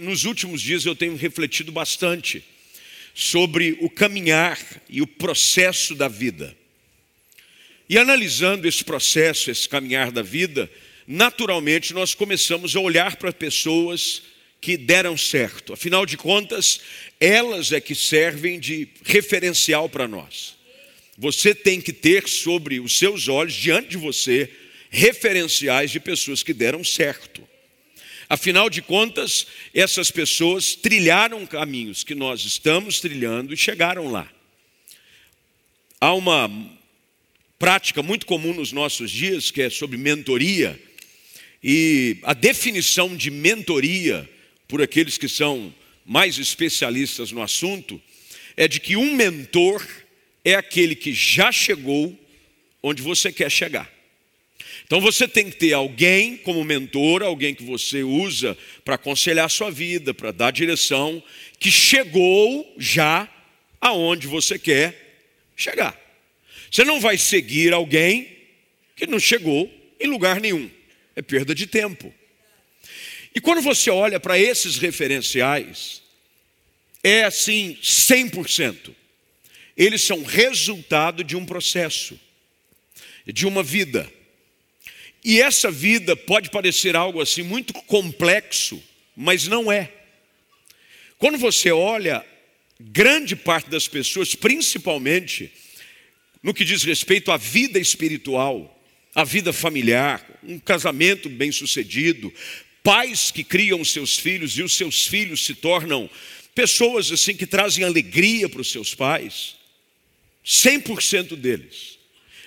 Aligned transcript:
Nos 0.00 0.24
últimos 0.24 0.62
dias 0.62 0.86
eu 0.86 0.94
tenho 0.94 1.16
refletido 1.16 1.72
bastante 1.72 2.44
sobre 3.12 3.76
o 3.80 3.90
caminhar 3.90 4.56
e 4.88 5.02
o 5.02 5.08
processo 5.08 5.92
da 5.92 6.06
vida. 6.06 6.56
E 7.88 7.98
analisando 7.98 8.68
esse 8.68 8.84
processo, 8.84 9.50
esse 9.50 9.68
caminhar 9.68 10.12
da 10.12 10.22
vida, 10.22 10.70
naturalmente 11.04 11.92
nós 11.92 12.14
começamos 12.14 12.76
a 12.76 12.80
olhar 12.80 13.16
para 13.16 13.32
pessoas 13.32 14.22
que 14.60 14.76
deram 14.76 15.16
certo. 15.16 15.72
Afinal 15.72 16.06
de 16.06 16.16
contas, 16.16 16.80
elas 17.18 17.72
é 17.72 17.80
que 17.80 17.96
servem 17.96 18.60
de 18.60 18.86
referencial 19.02 19.88
para 19.88 20.06
nós. 20.06 20.54
Você 21.16 21.52
tem 21.52 21.80
que 21.80 21.92
ter 21.92 22.28
sobre 22.28 22.78
os 22.78 22.96
seus 22.96 23.26
olhos, 23.26 23.54
diante 23.54 23.88
de 23.88 23.96
você, 23.96 24.48
referenciais 24.90 25.90
de 25.90 25.98
pessoas 25.98 26.44
que 26.44 26.54
deram 26.54 26.84
certo. 26.84 27.42
Afinal 28.28 28.68
de 28.68 28.82
contas, 28.82 29.46
essas 29.72 30.10
pessoas 30.10 30.74
trilharam 30.74 31.46
caminhos 31.46 32.04
que 32.04 32.14
nós 32.14 32.44
estamos 32.44 33.00
trilhando 33.00 33.54
e 33.54 33.56
chegaram 33.56 34.10
lá. 34.10 34.30
Há 35.98 36.12
uma 36.12 36.50
prática 37.58 38.02
muito 38.02 38.26
comum 38.26 38.52
nos 38.52 38.70
nossos 38.70 39.10
dias 39.10 39.50
que 39.50 39.62
é 39.62 39.70
sobre 39.70 39.96
mentoria, 39.96 40.78
e 41.64 42.18
a 42.22 42.34
definição 42.34 43.16
de 43.16 43.30
mentoria, 43.30 44.28
por 44.68 44.80
aqueles 44.80 45.18
que 45.18 45.28
são 45.28 45.74
mais 46.04 46.38
especialistas 46.38 47.32
no 47.32 47.42
assunto, 47.42 48.00
é 48.56 48.68
de 48.68 48.78
que 48.78 48.96
um 48.96 49.14
mentor 49.14 49.84
é 50.44 50.54
aquele 50.54 50.94
que 50.94 51.12
já 51.12 51.50
chegou 51.50 52.16
onde 52.82 53.02
você 53.02 53.32
quer 53.32 53.50
chegar. 53.50 53.90
Então 54.88 55.02
você 55.02 55.28
tem 55.28 55.50
que 55.50 55.56
ter 55.56 55.74
alguém 55.74 56.38
como 56.38 56.64
mentor, 56.64 57.22
alguém 57.22 57.54
que 57.54 57.62
você 57.62 58.02
usa 58.02 58.56
para 58.82 58.94
aconselhar 58.94 59.44
a 59.44 59.48
sua 59.50 59.70
vida, 59.70 60.14
para 60.14 60.32
dar 60.32 60.50
direção, 60.50 61.22
que 61.60 61.70
chegou 61.70 62.74
já 62.78 63.28
aonde 63.78 64.26
você 64.26 64.58
quer 64.58 65.20
chegar. 65.54 65.94
Você 66.70 66.84
não 66.84 67.00
vai 67.00 67.18
seguir 67.18 67.74
alguém 67.74 68.34
que 68.96 69.06
não 69.06 69.20
chegou 69.20 69.70
em 70.00 70.06
lugar 70.06 70.40
nenhum. 70.40 70.70
É 71.14 71.20
perda 71.20 71.54
de 71.54 71.66
tempo. 71.66 72.12
E 73.34 73.42
quando 73.42 73.60
você 73.60 73.90
olha 73.90 74.18
para 74.18 74.38
esses 74.38 74.78
referenciais, 74.78 76.02
é 77.04 77.24
assim 77.24 77.76
100%. 77.82 78.94
Eles 79.76 80.00
são 80.00 80.22
resultado 80.22 81.22
de 81.22 81.36
um 81.36 81.44
processo, 81.44 82.18
de 83.26 83.46
uma 83.46 83.62
vida. 83.62 84.10
E 85.24 85.40
essa 85.40 85.70
vida 85.70 86.14
pode 86.16 86.50
parecer 86.50 86.96
algo 86.96 87.20
assim 87.20 87.42
muito 87.42 87.72
complexo, 87.72 88.82
mas 89.16 89.46
não 89.46 89.70
é. 89.70 89.92
Quando 91.18 91.36
você 91.36 91.70
olha, 91.72 92.24
grande 92.80 93.34
parte 93.34 93.68
das 93.68 93.88
pessoas, 93.88 94.34
principalmente 94.34 95.50
no 96.42 96.54
que 96.54 96.64
diz 96.64 96.84
respeito 96.84 97.32
à 97.32 97.36
vida 97.36 97.78
espiritual, 97.78 98.74
à 99.14 99.24
vida 99.24 99.52
familiar, 99.52 100.24
um 100.44 100.58
casamento 100.58 101.28
bem-sucedido, 101.28 102.32
pais 102.82 103.32
que 103.32 103.42
criam 103.42 103.84
seus 103.84 104.16
filhos 104.16 104.56
e 104.56 104.62
os 104.62 104.76
seus 104.76 105.06
filhos 105.06 105.44
se 105.44 105.54
tornam 105.54 106.08
pessoas 106.54 107.10
assim 107.10 107.34
que 107.34 107.46
trazem 107.46 107.84
alegria 107.84 108.48
para 108.48 108.60
os 108.60 108.70
seus 108.70 108.94
pais, 108.94 109.56
100% 110.44 111.36
deles. 111.36 111.98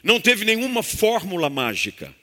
Não 0.03 0.19
teve 0.19 0.45
nenhuma 0.45 0.81
fórmula 0.81 1.50
mágica. 1.50 2.16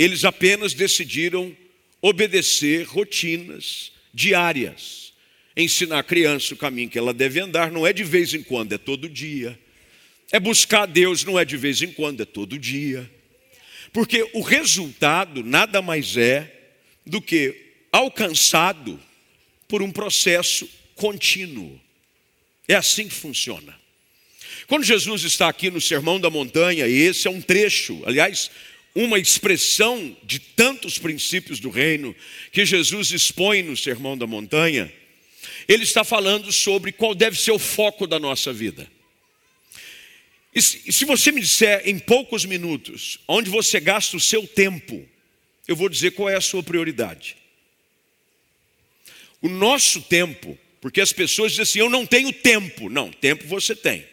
Eles 0.00 0.24
apenas 0.24 0.72
decidiram 0.72 1.54
obedecer 2.00 2.84
rotinas 2.84 3.92
diárias. 4.14 5.12
Ensinar 5.54 5.98
a 5.98 6.02
criança 6.02 6.54
o 6.54 6.56
caminho 6.56 6.88
que 6.88 6.98
ela 6.98 7.12
deve 7.12 7.38
andar 7.38 7.70
não 7.70 7.86
é 7.86 7.92
de 7.92 8.02
vez 8.02 8.32
em 8.32 8.42
quando, 8.42 8.72
é 8.72 8.78
todo 8.78 9.10
dia. 9.10 9.60
É 10.32 10.40
buscar 10.40 10.86
Deus, 10.86 11.22
não 11.22 11.38
é 11.38 11.44
de 11.44 11.58
vez 11.58 11.82
em 11.82 11.92
quando, 11.92 12.22
é 12.22 12.24
todo 12.24 12.58
dia. 12.58 13.10
Porque 13.92 14.26
o 14.32 14.40
resultado 14.40 15.44
nada 15.44 15.82
mais 15.82 16.16
é 16.16 16.50
do 17.04 17.20
que 17.20 17.54
alcançado 17.92 18.98
por 19.68 19.82
um 19.82 19.92
processo 19.92 20.66
contínuo. 20.94 21.78
É 22.66 22.74
assim 22.74 23.06
que 23.06 23.14
funciona. 23.14 23.78
Quando 24.66 24.84
Jesus 24.84 25.24
está 25.24 25.46
aqui 25.46 25.70
no 25.70 25.80
Sermão 25.80 26.18
da 26.18 26.30
Montanha, 26.30 26.86
e 26.86 27.02
esse 27.02 27.28
é 27.28 27.30
um 27.30 27.42
trecho, 27.42 28.02
aliás, 28.06 28.50
uma 28.94 29.18
expressão 29.18 30.16
de 30.22 30.38
tantos 30.38 30.98
princípios 30.98 31.60
do 31.60 31.70
reino 31.70 32.14
que 32.52 32.64
Jesus 32.64 33.10
expõe 33.12 33.62
no 33.62 33.76
Sermão 33.76 34.16
da 34.16 34.26
Montanha, 34.26 34.92
ele 35.68 35.84
está 35.84 36.02
falando 36.02 36.50
sobre 36.52 36.92
qual 36.92 37.14
deve 37.14 37.38
ser 37.38 37.52
o 37.52 37.58
foco 37.58 38.06
da 38.06 38.18
nossa 38.18 38.52
vida. 38.52 38.90
E 40.54 40.60
se 40.60 41.04
você 41.04 41.30
me 41.30 41.40
disser 41.40 41.82
em 41.84 41.98
poucos 41.98 42.44
minutos 42.44 43.18
onde 43.28 43.48
você 43.48 43.78
gasta 43.78 44.16
o 44.16 44.20
seu 44.20 44.46
tempo, 44.46 45.08
eu 45.68 45.76
vou 45.76 45.88
dizer 45.88 46.10
qual 46.12 46.28
é 46.28 46.34
a 46.34 46.40
sua 46.40 46.62
prioridade. 46.62 47.36
O 49.40 49.48
nosso 49.48 50.02
tempo, 50.02 50.58
porque 50.80 51.00
as 51.00 51.12
pessoas 51.12 51.52
dizem 51.52 51.62
assim: 51.62 51.78
eu 51.78 51.88
não 51.88 52.04
tenho 52.04 52.32
tempo. 52.32 52.90
Não, 52.90 53.12
tempo 53.12 53.46
você 53.46 53.76
tem. 53.76 54.04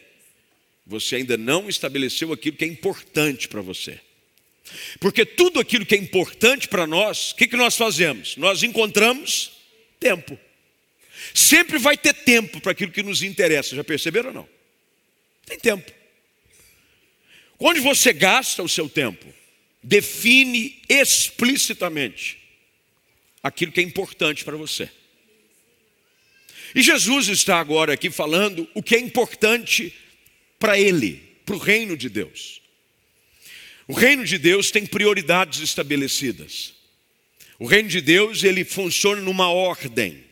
Você 0.85 1.15
ainda 1.15 1.35
não 1.35 1.67
estabeleceu 1.67 2.31
aquilo 2.31 2.55
que 2.55 2.63
é 2.63 2.67
importante 2.67 3.47
para 3.47 3.61
você. 3.61 3.99
Porque 4.99 5.25
tudo 5.25 5.59
aquilo 5.59 5.85
que 5.85 5.95
é 5.95 5.97
importante 5.97 6.67
para 6.67 6.87
nós, 6.87 7.31
o 7.31 7.35
que, 7.35 7.47
que 7.47 7.55
nós 7.55 7.75
fazemos? 7.75 8.35
Nós 8.37 8.63
encontramos 8.63 9.51
tempo. 9.99 10.37
Sempre 11.33 11.77
vai 11.77 11.97
ter 11.97 12.13
tempo 12.13 12.59
para 12.61 12.71
aquilo 12.71 12.91
que 12.91 13.03
nos 13.03 13.21
interessa, 13.21 13.75
já 13.75 13.83
perceberam 13.83 14.29
ou 14.29 14.35
não? 14.35 14.49
Tem 15.45 15.57
tempo. 15.57 15.91
Onde 17.59 17.79
você 17.79 18.13
gasta 18.13 18.61
o 18.61 18.69
seu 18.69 18.87
tempo, 18.87 19.25
define 19.81 20.81
explicitamente 20.87 22.37
aquilo 23.41 23.71
que 23.71 23.79
é 23.79 23.83
importante 23.83 24.43
para 24.43 24.57
você. 24.57 24.89
E 26.75 26.81
Jesus 26.81 27.29
está 27.29 27.59
agora 27.59 27.93
aqui 27.93 28.09
falando 28.09 28.67
o 28.73 28.83
que 28.83 28.95
é 28.95 28.99
importante 28.99 29.93
para 30.59 30.77
Ele, 30.77 31.23
para 31.45 31.55
o 31.55 31.59
reino 31.59 31.95
de 31.95 32.09
Deus. 32.09 32.61
O 33.87 33.93
reino 33.93 34.25
de 34.25 34.37
Deus 34.37 34.69
tem 34.69 34.85
prioridades 34.85 35.61
estabelecidas. 35.61 36.73
O 37.57 37.65
reino 37.65 37.87
de 37.87 38.01
Deus, 38.01 38.43
ele 38.43 38.65
funciona 38.65 39.21
numa 39.21 39.49
ordem. 39.49 40.25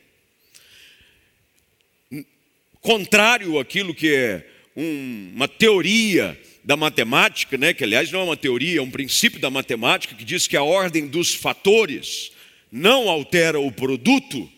Contrário 2.82 3.58
àquilo 3.58 3.96
que 3.96 4.14
é 4.14 4.46
um, 4.76 5.32
uma 5.34 5.48
teoria 5.48 6.40
da 6.64 6.76
matemática, 6.76 7.58
né, 7.58 7.74
que 7.74 7.84
aliás 7.84 8.12
não 8.12 8.20
é 8.20 8.24
uma 8.24 8.38
teoria, 8.38 8.80
é 8.80 8.82
um 8.82 8.92
princípio 8.92 9.40
da 9.40 9.50
matemática 9.50 10.16
que 10.16 10.26
diz 10.26 10.48
que 10.48 10.58
a 10.58 10.64
ordem 10.64 11.08
dos 11.08 11.34
fatores 11.34 12.32
não 12.72 13.10
altera 13.10 13.60
o 13.60 13.72
produto, 13.72 14.52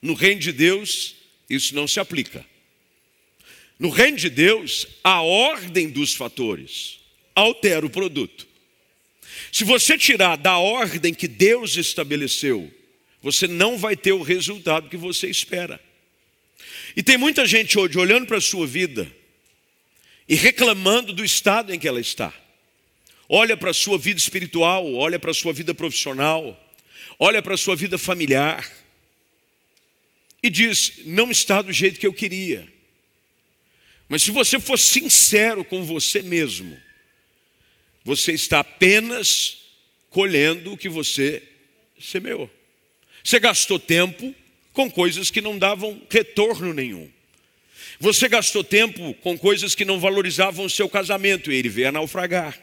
no 0.00 0.14
reino 0.14 0.40
de 0.40 0.52
Deus 0.52 1.16
isso 1.50 1.74
não 1.74 1.88
se 1.88 1.98
aplica. 1.98 2.44
No 3.78 3.88
reino 3.88 4.16
de 4.16 4.30
Deus, 4.30 4.86
a 5.02 5.20
ordem 5.20 5.90
dos 5.90 6.14
fatores 6.14 7.00
altera 7.36 7.84
o 7.84 7.90
produto. 7.90 8.48
Se 9.52 9.62
você 9.62 9.96
tirar 9.96 10.36
da 10.36 10.58
ordem 10.58 11.14
que 11.14 11.28
Deus 11.28 11.76
estabeleceu, 11.76 12.72
você 13.22 13.46
não 13.46 13.76
vai 13.76 13.96
ter 13.96 14.12
o 14.12 14.22
resultado 14.22 14.88
que 14.88 14.96
você 14.96 15.28
espera. 15.28 15.80
E 16.96 17.02
tem 17.02 17.16
muita 17.16 17.46
gente 17.46 17.78
hoje 17.78 17.98
olhando 17.98 18.26
para 18.26 18.38
a 18.38 18.40
sua 18.40 18.66
vida 18.66 19.10
e 20.28 20.34
reclamando 20.34 21.12
do 21.12 21.24
estado 21.24 21.72
em 21.72 21.78
que 21.78 21.86
ela 21.86 22.00
está. 22.00 22.32
Olha 23.28 23.56
para 23.56 23.70
a 23.70 23.74
sua 23.74 23.98
vida 23.98 24.18
espiritual, 24.18 24.92
olha 24.94 25.18
para 25.18 25.30
a 25.30 25.34
sua 25.34 25.52
vida 25.52 25.74
profissional, 25.74 26.58
olha 27.18 27.42
para 27.42 27.54
a 27.54 27.58
sua 27.58 27.76
vida 27.76 27.98
familiar 27.98 28.68
e 30.42 30.48
diz: 30.48 31.00
não 31.04 31.30
está 31.30 31.60
do 31.60 31.72
jeito 31.72 31.98
que 32.00 32.06
eu 32.06 32.12
queria. 32.12 32.66
Mas 34.08 34.22
se 34.22 34.30
você 34.30 34.60
for 34.60 34.78
sincero 34.78 35.64
com 35.64 35.84
você 35.84 36.22
mesmo, 36.22 36.80
você 38.06 38.30
está 38.30 38.60
apenas 38.60 39.56
colhendo 40.10 40.72
o 40.72 40.76
que 40.76 40.88
você 40.88 41.42
semeou. 42.00 42.48
Você 43.24 43.40
gastou 43.40 43.80
tempo 43.80 44.32
com 44.72 44.88
coisas 44.88 45.28
que 45.28 45.40
não 45.40 45.58
davam 45.58 46.00
retorno 46.08 46.72
nenhum. 46.72 47.10
Você 47.98 48.28
gastou 48.28 48.62
tempo 48.62 49.12
com 49.14 49.36
coisas 49.36 49.74
que 49.74 49.84
não 49.84 49.98
valorizavam 49.98 50.66
o 50.66 50.70
seu 50.70 50.88
casamento 50.88 51.50
e 51.50 51.56
ele 51.56 51.68
veio 51.68 51.88
a 51.88 51.92
naufragar. 51.92 52.56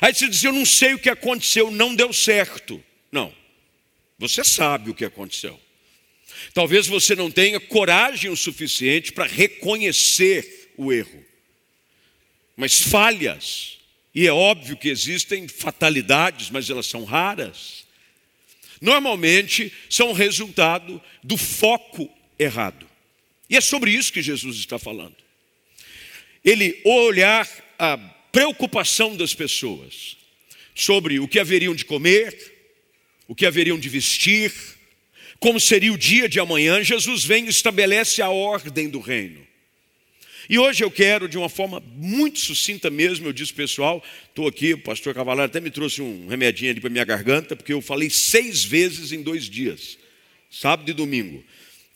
Aí 0.00 0.14
você 0.14 0.26
diz: 0.26 0.42
Eu 0.42 0.54
não 0.54 0.64
sei 0.64 0.94
o 0.94 0.98
que 0.98 1.10
aconteceu, 1.10 1.70
não 1.70 1.94
deu 1.94 2.10
certo. 2.10 2.82
Não, 3.12 3.30
você 4.18 4.42
sabe 4.42 4.88
o 4.88 4.94
que 4.94 5.04
aconteceu. 5.04 5.60
Talvez 6.54 6.86
você 6.86 7.14
não 7.14 7.30
tenha 7.30 7.60
coragem 7.60 8.30
o 8.30 8.36
suficiente 8.36 9.12
para 9.12 9.26
reconhecer 9.26 10.72
o 10.78 10.90
erro, 10.90 11.22
mas 12.56 12.80
falhas 12.80 13.77
e 14.14 14.26
é 14.26 14.32
óbvio 14.32 14.76
que 14.76 14.88
existem 14.88 15.46
fatalidades, 15.46 16.50
mas 16.50 16.68
elas 16.68 16.86
são 16.86 17.04
raras. 17.04 17.86
normalmente 18.80 19.72
são 19.90 20.12
resultado 20.12 21.02
do 21.22 21.36
foco 21.36 22.08
errado. 22.38 22.88
E 23.50 23.56
é 23.56 23.60
sobre 23.60 23.90
isso 23.90 24.12
que 24.12 24.22
Jesus 24.22 24.56
está 24.56 24.78
falando. 24.78 25.16
Ele 26.44 26.80
olhar 26.84 27.48
a 27.78 27.96
preocupação 28.30 29.16
das 29.16 29.34
pessoas 29.34 30.16
sobre 30.74 31.18
o 31.18 31.26
que 31.26 31.40
haveriam 31.40 31.74
de 31.74 31.84
comer, 31.84 32.54
o 33.26 33.34
que 33.34 33.46
haveriam 33.46 33.78
de 33.78 33.88
vestir, 33.88 34.52
como 35.40 35.58
seria 35.58 35.92
o 35.92 35.98
dia 35.98 36.28
de 36.28 36.38
amanhã, 36.38 36.82
Jesus 36.82 37.24
vem 37.24 37.46
e 37.46 37.50
estabelece 37.50 38.22
a 38.22 38.30
ordem 38.30 38.88
do 38.88 39.00
reino. 39.00 39.47
E 40.48 40.58
hoje 40.58 40.82
eu 40.82 40.90
quero, 40.90 41.28
de 41.28 41.36
uma 41.36 41.48
forma 41.48 41.82
muito 41.94 42.38
sucinta 42.38 42.88
mesmo, 42.88 43.26
eu 43.26 43.32
disse 43.34 43.52
pessoal, 43.52 44.02
estou 44.28 44.48
aqui, 44.48 44.72
o 44.72 44.78
pastor 44.78 45.14
Cavalar 45.14 45.44
até 45.44 45.60
me 45.60 45.70
trouxe 45.70 46.00
um 46.00 46.26
remedinho 46.26 46.70
ali 46.70 46.80
para 46.80 46.88
minha 46.88 47.04
garganta, 47.04 47.54
porque 47.54 47.72
eu 47.72 47.82
falei 47.82 48.08
seis 48.08 48.64
vezes 48.64 49.12
em 49.12 49.22
dois 49.22 49.44
dias, 49.44 49.98
sábado 50.50 50.90
e 50.90 50.94
domingo. 50.94 51.44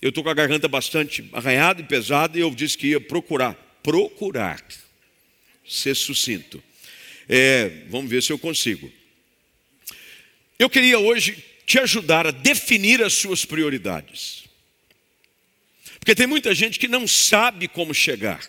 Eu 0.02 0.10
estou 0.10 0.22
com 0.22 0.28
a 0.28 0.34
garganta 0.34 0.68
bastante 0.68 1.24
arranhada 1.32 1.80
e 1.80 1.84
pesada, 1.84 2.36
e 2.36 2.42
eu 2.42 2.50
disse 2.50 2.76
que 2.76 2.88
ia 2.88 3.00
procurar, 3.00 3.54
procurar 3.82 4.62
ser 5.66 5.94
sucinto. 5.94 6.62
É, 7.26 7.84
vamos 7.88 8.10
ver 8.10 8.22
se 8.22 8.32
eu 8.32 8.38
consigo. 8.38 8.92
Eu 10.58 10.68
queria 10.68 10.98
hoje 10.98 11.42
te 11.64 11.78
ajudar 11.78 12.26
a 12.26 12.30
definir 12.30 13.02
as 13.02 13.14
suas 13.14 13.46
prioridades. 13.46 14.41
Porque 16.02 16.16
tem 16.16 16.26
muita 16.26 16.52
gente 16.52 16.80
que 16.80 16.88
não 16.88 17.06
sabe 17.06 17.68
como 17.68 17.94
chegar. 17.94 18.44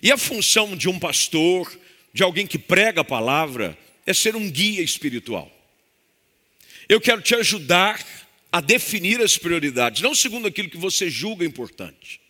E 0.00 0.12
a 0.12 0.16
função 0.16 0.76
de 0.76 0.88
um 0.88 1.00
pastor, 1.00 1.76
de 2.14 2.22
alguém 2.22 2.46
que 2.46 2.60
prega 2.60 3.00
a 3.00 3.04
palavra, 3.04 3.76
é 4.06 4.14
ser 4.14 4.36
um 4.36 4.48
guia 4.48 4.82
espiritual. 4.82 5.50
Eu 6.88 7.00
quero 7.00 7.20
te 7.20 7.34
ajudar 7.34 8.06
a 8.52 8.60
definir 8.60 9.20
as 9.20 9.36
prioridades, 9.36 10.00
não 10.00 10.14
segundo 10.14 10.46
aquilo 10.46 10.70
que 10.70 10.76
você 10.76 11.10
julga 11.10 11.44
importante, 11.44 12.20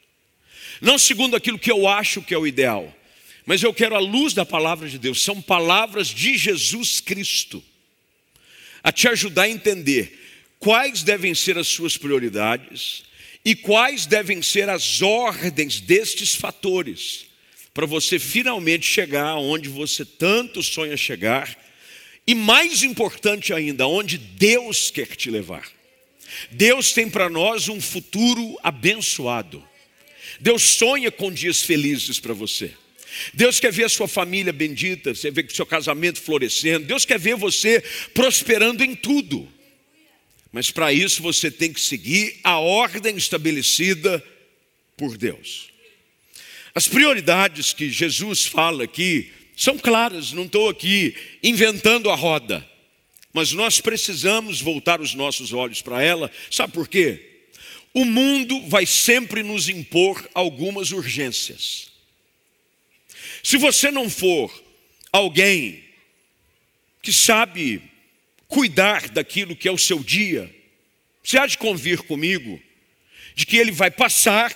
não 0.81 0.99
segundo 0.99 1.37
aquilo 1.37 1.59
que 1.59 1.71
eu 1.71 1.87
acho 1.87 2.23
que 2.23 2.33
é 2.33 2.39
o 2.39 2.47
ideal, 2.47 2.91
mas 3.45 3.63
eu 3.63 3.75
quero 3.75 3.95
a 3.95 4.01
luz 4.01 4.33
da 4.33 4.47
palavra 4.47 4.89
de 4.89 4.99
Deus, 4.99 5.23
são 5.23 5.43
palavras 5.43 6.09
de 6.09 6.39
Jesus 6.39 6.99
Cristo 6.99 7.63
a 8.83 8.91
te 8.91 9.07
ajudar 9.07 9.43
a 9.43 9.51
entender 9.51 10.19
quais 10.59 11.03
devem 11.03 11.35
ser 11.35 11.59
as 11.59 11.69
suas 11.69 11.99
prioridades 11.99 13.05
e 13.47 13.55
quais 13.55 14.07
devem 14.07 14.43
ser 14.43 14.69
as 14.69 15.01
ordens 15.03 15.79
destes 15.79 16.35
fatores 16.35 17.27
para 17.73 17.87
você 17.87 18.19
finalmente 18.19 18.85
chegar 18.85 19.37
onde 19.37 19.69
você 19.69 20.05
tanto 20.05 20.65
sonha 20.65 20.97
chegar 20.97 21.57
e 22.27 22.35
mais 22.35 22.83
importante 22.83 23.55
ainda, 23.55 23.87
onde 23.87 24.19
Deus 24.19 24.91
quer 24.91 25.15
te 25.15 25.31
levar. 25.31 25.65
Deus 26.51 26.93
tem 26.93 27.09
para 27.09 27.31
nós 27.31 27.69
um 27.69 27.81
futuro 27.81 28.59
abençoado. 28.65 29.63
Deus 30.41 30.63
sonha 30.63 31.13
com 31.13 31.31
dias 31.31 31.63
felizes 31.63 32.19
para 32.19 32.35
você. 32.35 32.73
Deus 33.33 33.61
quer 33.61 33.71
ver 33.71 33.85
a 33.85 33.89
sua 33.89 34.09
família 34.09 34.53
bendita, 34.53 35.15
você 35.15 35.31
vê 35.31 35.43
o 35.43 35.55
seu 35.55 35.65
casamento 35.65 36.21
florescendo. 36.21 36.85
Deus 36.85 37.05
quer 37.05 37.21
ver 37.21 37.37
você 37.37 37.81
prosperando 38.13 38.83
em 38.83 38.97
tudo. 38.97 39.49
Mas 40.57 40.71
para 40.71 40.91
isso 40.91 41.23
você 41.23 41.51
tem 41.51 41.71
que 41.71 41.79
seguir 41.79 42.41
a 42.43 42.59
ordem 42.59 43.15
estabelecida 43.15 44.25
por 44.97 45.19
Deus. 45.19 45.69
As 46.75 46.89
prioridades 46.89 47.75
que 47.75 47.91
Jesus 47.91 48.47
fala 48.47 48.85
aqui 48.85 49.31
são 49.55 49.77
claras, 49.77 50.33
não 50.33 50.45
estou 50.45 50.71
aqui 50.71 51.15
inventando 51.43 52.09
a 52.09 52.15
roda, 52.15 52.67
mas 53.35 53.53
nós 53.53 53.83
precisamos 53.83 54.63
voltar 54.63 54.99
os 54.99 55.13
nossos 55.13 55.53
olhos 55.53 55.83
para 55.83 56.03
ela, 56.03 56.33
sabe 56.51 56.73
por 56.73 56.89
quê? 56.89 57.43
O 57.93 58.07
mundo 58.07 58.67
vai 58.67 58.87
sempre 58.87 59.43
nos 59.43 59.69
impor 59.69 60.27
algumas 60.33 60.91
urgências. 60.91 61.91
Se 63.43 63.59
você 63.59 63.91
não 63.91 64.09
for 64.09 64.51
alguém 65.13 65.85
que 67.03 67.13
sabe 67.13 67.83
cuidar 68.49 69.09
daquilo 69.09 69.57
que 69.57 69.69
é 69.69 69.73
o 69.73 69.79
seu 69.79 69.99
dia, 70.01 70.55
você 71.23 71.39
há 71.39 71.47
de 71.47 71.59
convir 71.59 72.03
comigo 72.03 72.61
de 73.35 73.45
que 73.45 73.57
ele 73.57 73.73
vai 73.73 73.91
passar 73.91 74.55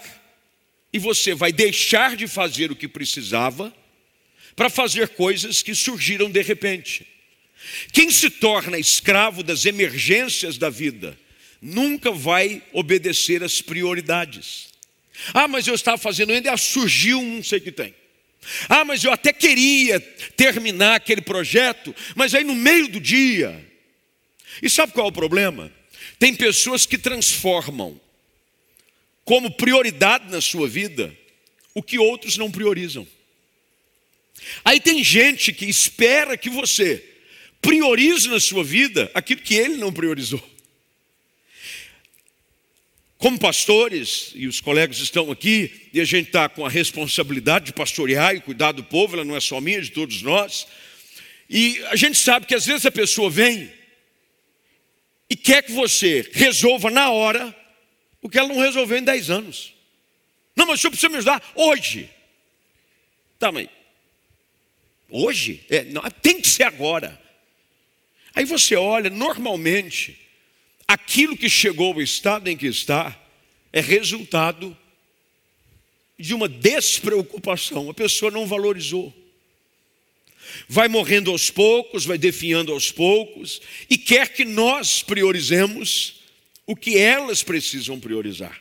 e 0.93 0.99
você 0.99 1.35
vai 1.35 1.53
deixar 1.53 2.17
de 2.17 2.27
fazer 2.27 2.71
o 2.71 2.77
que 2.77 2.89
precisava 2.89 3.75
para 4.57 4.71
fazer 4.71 5.09
coisas 5.11 5.63
que 5.63 5.75
surgiram 5.75 6.31
de 6.31 6.43
repente. 6.43 7.07
Quem 7.93 8.11
se 8.11 8.31
torna 8.31 8.79
escravo 8.79 9.43
das 9.43 9.65
emergências 9.65 10.57
da 10.57 10.71
vida 10.71 11.19
nunca 11.61 12.11
vai 12.11 12.63
obedecer 12.73 13.43
às 13.43 13.61
prioridades. 13.61 14.69
Ah, 15.35 15.47
mas 15.47 15.67
eu 15.67 15.75
estava 15.75 15.99
fazendo 15.99 16.33
ainda, 16.33 16.57
surgiu 16.57 17.21
um, 17.21 17.37
não 17.37 17.45
sei 17.45 17.59
o 17.59 17.63
que 17.63 17.73
tem. 17.73 17.95
Ah, 18.69 18.85
mas 18.85 19.05
eu 19.05 19.13
até 19.13 19.33
queria 19.33 20.01
terminar 20.37 20.95
aquele 20.95 21.21
projeto, 21.21 21.95
mas 22.15 22.35
aí 22.35 22.43
no 22.43 22.55
meio 22.55 22.89
do 22.89 22.99
dia. 22.99 23.70
E 24.63 24.69
sabe 24.69 24.93
qual 24.93 25.07
é 25.07 25.09
o 25.11 25.13
problema? 25.13 25.73
Tem 26.19 26.35
pessoas 26.35 26.87
que 26.87 26.99
transformam 26.99 28.01
como 29.25 29.51
prioridade 29.51 30.31
na 30.31 30.41
sua 30.41 30.69
vida 30.69 31.17
o 31.75 31.83
que 31.83 31.99
outros 31.99 32.37
não 32.37 32.51
priorizam. 32.51 33.07
Aí 34.65 34.81
tem 34.81 35.05
gente 35.05 35.53
que 35.53 35.67
espera 35.67 36.37
que 36.37 36.51
você 36.51 37.05
priorize 37.61 38.29
na 38.29 38.41
sua 38.41 38.65
vida 38.65 39.11
aquilo 39.15 39.41
que 39.43 39.55
ele 39.55 39.77
não 39.77 39.93
priorizou. 39.93 40.43
Como 43.19 43.39
pastores, 43.39 44.33
e 44.35 44.47
os 44.47 44.61
colegas 44.61 44.99
estão 44.99 45.31
aqui, 45.31 45.89
e 45.93 46.01
a 46.01 46.05
gente 46.05 46.29
está 46.29 46.49
com 46.49 46.65
a 46.65 46.71
responsabilidade 46.71 47.67
de 47.67 47.73
pastorear 47.75 48.35
e 48.35 48.41
cuidar 48.41 48.73
do 48.73 48.83
povo, 48.83 49.15
ela 49.15 49.25
não 49.25 49.37
é 49.37 49.41
só 49.41 49.61
minha, 49.61 49.77
é 49.77 49.83
de 49.83 49.91
todos 49.91 50.23
nós. 50.23 50.67
E 51.49 51.83
a 51.89 51.97
gente 51.97 52.17
sabe 52.17 52.47
que 52.47 52.55
às 52.55 52.65
vezes 52.65 52.87
a 52.87 52.91
pessoa 52.91 53.29
vem 53.29 53.71
e 55.31 55.37
quer 55.37 55.63
que 55.63 55.71
você 55.71 56.29
resolva 56.33 56.91
na 56.91 57.11
hora 57.11 57.57
o 58.21 58.29
que 58.29 58.37
ela 58.37 58.49
não 58.49 58.59
resolveu 58.59 58.99
em 58.99 59.05
10 59.05 59.31
anos. 59.31 59.73
Não, 60.57 60.67
mas 60.67 60.79
o 60.79 60.83
senhor 60.83 60.91
precisa 60.91 61.09
me 61.09 61.17
ajudar 61.19 61.53
hoje. 61.55 62.11
Tá, 63.39 63.53
mas 63.53 63.69
hoje? 65.09 65.65
É, 65.71 65.85
não, 65.85 66.03
tem 66.21 66.41
que 66.41 66.49
ser 66.49 66.65
agora. 66.65 67.19
Aí 68.35 68.45
você 68.45 68.75
olha, 68.75 69.09
normalmente, 69.09 70.21
aquilo 70.87 71.37
que 71.37 71.49
chegou 71.49 71.93
ao 71.93 72.03
estado 72.03 72.49
em 72.49 72.57
que 72.57 72.67
está 72.67 73.17
é 73.73 73.81
resultado 73.81 74.77
de 76.19 76.35
uma 76.35 76.49
despreocupação. 76.49 77.89
A 77.89 77.95
pessoa 77.95 78.31
não 78.31 78.47
valorizou. 78.47 79.15
Vai 80.69 80.89
morrendo 80.89 81.31
aos 81.31 81.51
poucos, 81.51 82.05
vai 82.05 82.19
definhando 82.19 82.73
aos 82.73 82.91
poucos, 82.91 83.61
e 83.89 83.97
quer 83.97 84.29
que 84.29 84.45
nós 84.45 85.03
priorizemos 85.03 86.21
o 86.67 86.77
que 86.77 86.97
elas 86.97 87.43
precisam 87.43 87.99
priorizar. 87.99 88.61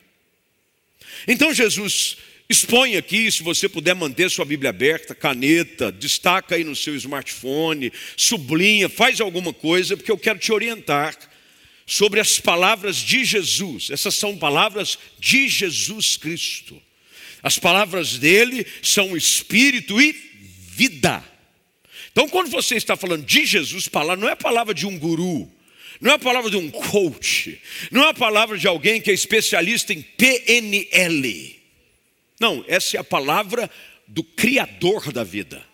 Então 1.28 1.54
Jesus 1.54 2.18
expõe 2.50 2.98
aqui, 2.98 3.32
se 3.32 3.44
você 3.44 3.70
puder 3.70 3.94
manter 3.94 4.32
sua 4.32 4.46
Bíblia 4.46 4.72
aberta, 4.72 5.14
caneta, 5.14 5.92
destaca 5.92 6.56
aí 6.56 6.64
no 6.64 6.76
seu 6.76 6.96
smartphone, 6.96 7.94
sublinha, 8.18 8.90
faz 8.90 9.22
alguma 9.22 9.54
coisa, 9.54 9.96
porque 9.96 10.12
eu 10.12 10.18
quero 10.18 10.40
te 10.40 10.52
orientar 10.52 11.16
sobre 11.86 12.20
as 12.20 12.40
palavras 12.40 12.98
de 12.98 13.24
Jesus. 13.24 13.90
Essas 13.92 14.16
são 14.16 14.38
palavras 14.38 14.98
de 15.20 15.48
Jesus 15.48 16.18
Cristo. 16.18 16.82
As 17.42 17.58
palavras 17.58 18.18
dele 18.18 18.66
são 18.82 19.16
espírito 19.16 20.02
e 20.02 20.12
vida. 20.72 21.24
Então, 22.20 22.28
quando 22.28 22.50
você 22.50 22.76
está 22.76 22.98
falando 22.98 23.26
de 23.26 23.46
Jesus, 23.46 23.88
palavra 23.88 24.18
não 24.18 24.28
é 24.28 24.34
a 24.34 24.36
palavra 24.36 24.74
de 24.74 24.86
um 24.86 25.00
guru, 25.00 25.50
não 26.02 26.12
é 26.12 26.16
a 26.16 26.20
palavra 26.20 26.52
de 26.52 26.58
um 26.58 26.70
coach, 26.70 27.62
não 27.90 28.04
é 28.04 28.10
a 28.10 28.14
palavra 28.14 28.58
de 28.58 28.68
alguém 28.68 29.00
que 29.00 29.10
é 29.10 29.14
especialista 29.14 29.94
em 29.94 30.02
PNL. 30.02 31.62
Não, 32.38 32.66
essa 32.68 32.98
é 32.98 33.00
a 33.00 33.06
palavra 33.06 33.72
do 34.06 34.22
Criador 34.22 35.14
da 35.14 35.24
vida. 35.24 35.66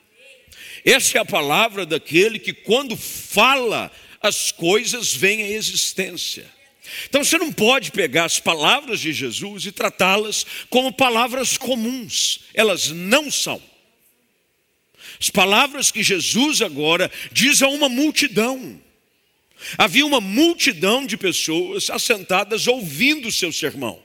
Essa 0.86 1.18
é 1.18 1.22
a 1.22 1.26
palavra 1.26 1.84
daquele 1.84 2.38
que, 2.38 2.54
quando 2.54 2.96
fala, 2.96 3.92
as 4.22 4.52
coisas 4.52 5.16
vêm 5.16 5.42
à 5.42 5.50
existência. 5.50 6.46
Então 7.10 7.24
você 7.24 7.40
não 7.40 7.52
pode 7.52 7.90
pegar 7.90 8.26
as 8.26 8.40
palavras 8.40 9.00
de 9.00 9.12
Jesus 9.12 9.66
e 9.66 9.72
tratá-las 9.72 10.46
como 10.70 10.94
palavras 10.94 11.58
comuns, 11.58 12.42
elas 12.54 12.90
não 12.90 13.32
são. 13.32 13.60
As 15.20 15.30
palavras 15.30 15.92
que 15.92 16.04
Jesus 16.04 16.62
agora 16.62 17.12
diz 17.32 17.62
a 17.62 17.68
uma 17.68 17.90
multidão. 17.90 18.82
Havia 19.78 20.06
uma 20.06 20.22
multidão 20.22 21.06
de 21.06 21.18
pessoas 21.18 21.90
assentadas 21.90 22.68
ouvindo 22.68 23.28
o 23.28 23.32
seu 23.32 23.52
sermão. 23.52 24.02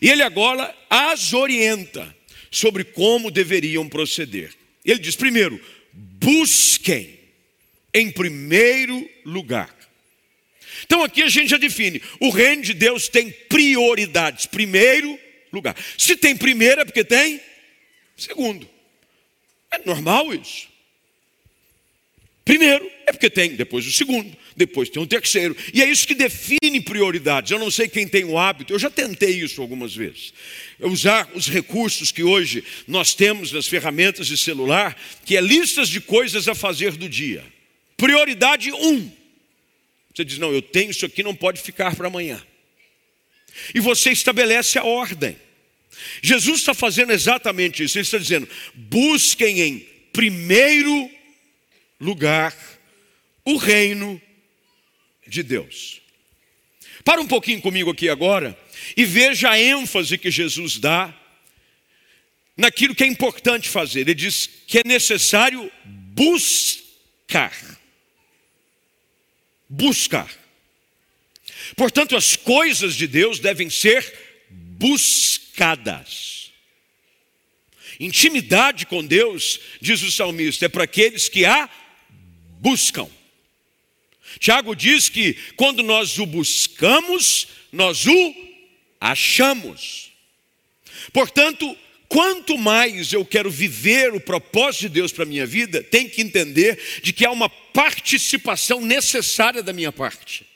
E 0.00 0.08
ele 0.08 0.22
agora 0.22 0.74
as 0.88 1.32
orienta 1.32 2.14
sobre 2.50 2.84
como 2.84 3.30
deveriam 3.30 3.88
proceder. 3.88 4.52
Ele 4.84 4.98
diz: 4.98 5.16
primeiro, 5.16 5.60
busquem 5.92 7.18
em 7.92 8.10
primeiro 8.10 9.08
lugar. 9.24 9.74
Então 10.84 11.02
aqui 11.02 11.22
a 11.22 11.28
gente 11.28 11.50
já 11.50 11.56
define: 11.56 12.00
o 12.18 12.30
reino 12.30 12.62
de 12.62 12.74
Deus 12.74 13.08
tem 13.08 13.30
prioridades. 13.30 14.46
Primeiro 14.46 15.18
lugar. 15.52 15.76
Se 15.98 16.16
tem 16.16 16.36
primeiro 16.36 16.80
é 16.80 16.84
porque 16.84 17.04
tem 17.04 17.40
segundo. 18.16 18.68
É 19.72 19.78
normal 19.84 20.34
isso. 20.34 20.68
Primeiro 22.44 22.90
é 23.06 23.12
porque 23.12 23.30
tem, 23.30 23.54
depois 23.54 23.86
o 23.86 23.92
segundo, 23.92 24.36
depois 24.56 24.88
tem 24.88 25.00
o 25.00 25.06
terceiro. 25.06 25.56
E 25.72 25.80
é 25.82 25.88
isso 25.88 26.06
que 26.06 26.16
define 26.16 26.80
prioridades. 26.80 27.52
Eu 27.52 27.58
não 27.58 27.70
sei 27.70 27.86
quem 27.86 28.08
tem 28.08 28.24
o 28.24 28.36
hábito, 28.36 28.72
eu 28.72 28.78
já 28.78 28.90
tentei 28.90 29.30
isso 29.30 29.62
algumas 29.62 29.94
vezes. 29.94 30.34
Usar 30.80 31.30
os 31.34 31.48
recursos 31.48 32.10
que 32.10 32.24
hoje 32.24 32.64
nós 32.88 33.14
temos 33.14 33.52
nas 33.52 33.68
ferramentas 33.68 34.26
de 34.26 34.36
celular, 34.36 35.00
que 35.24 35.36
é 35.36 35.40
listas 35.40 35.88
de 35.88 36.00
coisas 36.00 36.48
a 36.48 36.54
fazer 36.54 36.92
do 36.92 37.08
dia. 37.08 37.44
Prioridade 37.96 38.72
um. 38.72 39.10
Você 40.12 40.24
diz: 40.24 40.38
não, 40.38 40.52
eu 40.52 40.62
tenho 40.62 40.90
isso 40.90 41.06
aqui, 41.06 41.22
não 41.22 41.36
pode 41.36 41.60
ficar 41.60 41.94
para 41.94 42.08
amanhã. 42.08 42.42
E 43.74 43.80
você 43.80 44.10
estabelece 44.10 44.78
a 44.78 44.84
ordem. 44.84 45.36
Jesus 46.22 46.60
está 46.60 46.74
fazendo 46.74 47.12
exatamente 47.12 47.84
isso. 47.84 47.98
Ele 47.98 48.04
está 48.04 48.18
dizendo: 48.18 48.48
busquem 48.74 49.60
em 49.60 49.78
primeiro 50.12 51.10
lugar 52.00 52.56
o 53.44 53.56
reino 53.56 54.20
de 55.26 55.42
Deus. 55.42 56.00
Para 57.04 57.20
um 57.20 57.26
pouquinho 57.26 57.60
comigo 57.60 57.90
aqui 57.90 58.08
agora 58.08 58.58
e 58.96 59.04
veja 59.04 59.50
a 59.50 59.58
ênfase 59.58 60.18
que 60.18 60.30
Jesus 60.30 60.78
dá 60.78 61.14
naquilo 62.56 62.94
que 62.94 63.04
é 63.04 63.06
importante 63.06 63.68
fazer. 63.68 64.00
Ele 64.00 64.14
diz 64.14 64.48
que 64.66 64.78
é 64.78 64.82
necessário 64.84 65.70
buscar. 65.84 67.54
Buscar. 69.68 70.30
Portanto, 71.76 72.16
as 72.16 72.36
coisas 72.36 72.94
de 72.94 73.06
Deus 73.06 73.38
devem 73.38 73.70
ser 73.70 74.29
buscadas. 74.80 76.50
Intimidade 78.00 78.86
com 78.86 79.04
Deus, 79.04 79.60
diz 79.78 80.02
o 80.02 80.10
salmista, 80.10 80.64
é 80.64 80.68
para 80.68 80.84
aqueles 80.84 81.28
que 81.28 81.44
a 81.44 81.68
buscam. 82.58 83.06
Tiago 84.38 84.74
diz 84.74 85.10
que 85.10 85.34
quando 85.54 85.82
nós 85.82 86.18
o 86.18 86.24
buscamos, 86.24 87.46
nós 87.70 88.06
o 88.06 88.34
achamos. 88.98 90.10
Portanto, 91.12 91.76
quanto 92.08 92.56
mais 92.56 93.12
eu 93.12 93.22
quero 93.24 93.50
viver 93.50 94.14
o 94.14 94.20
propósito 94.20 94.82
de 94.82 94.88
Deus 94.88 95.12
para 95.12 95.24
a 95.24 95.26
minha 95.26 95.44
vida, 95.44 95.82
tem 95.82 96.08
que 96.08 96.22
entender 96.22 97.00
de 97.02 97.12
que 97.12 97.26
há 97.26 97.30
uma 97.30 97.50
participação 97.50 98.80
necessária 98.80 99.62
da 99.62 99.74
minha 99.74 99.92
parte. 99.92 100.46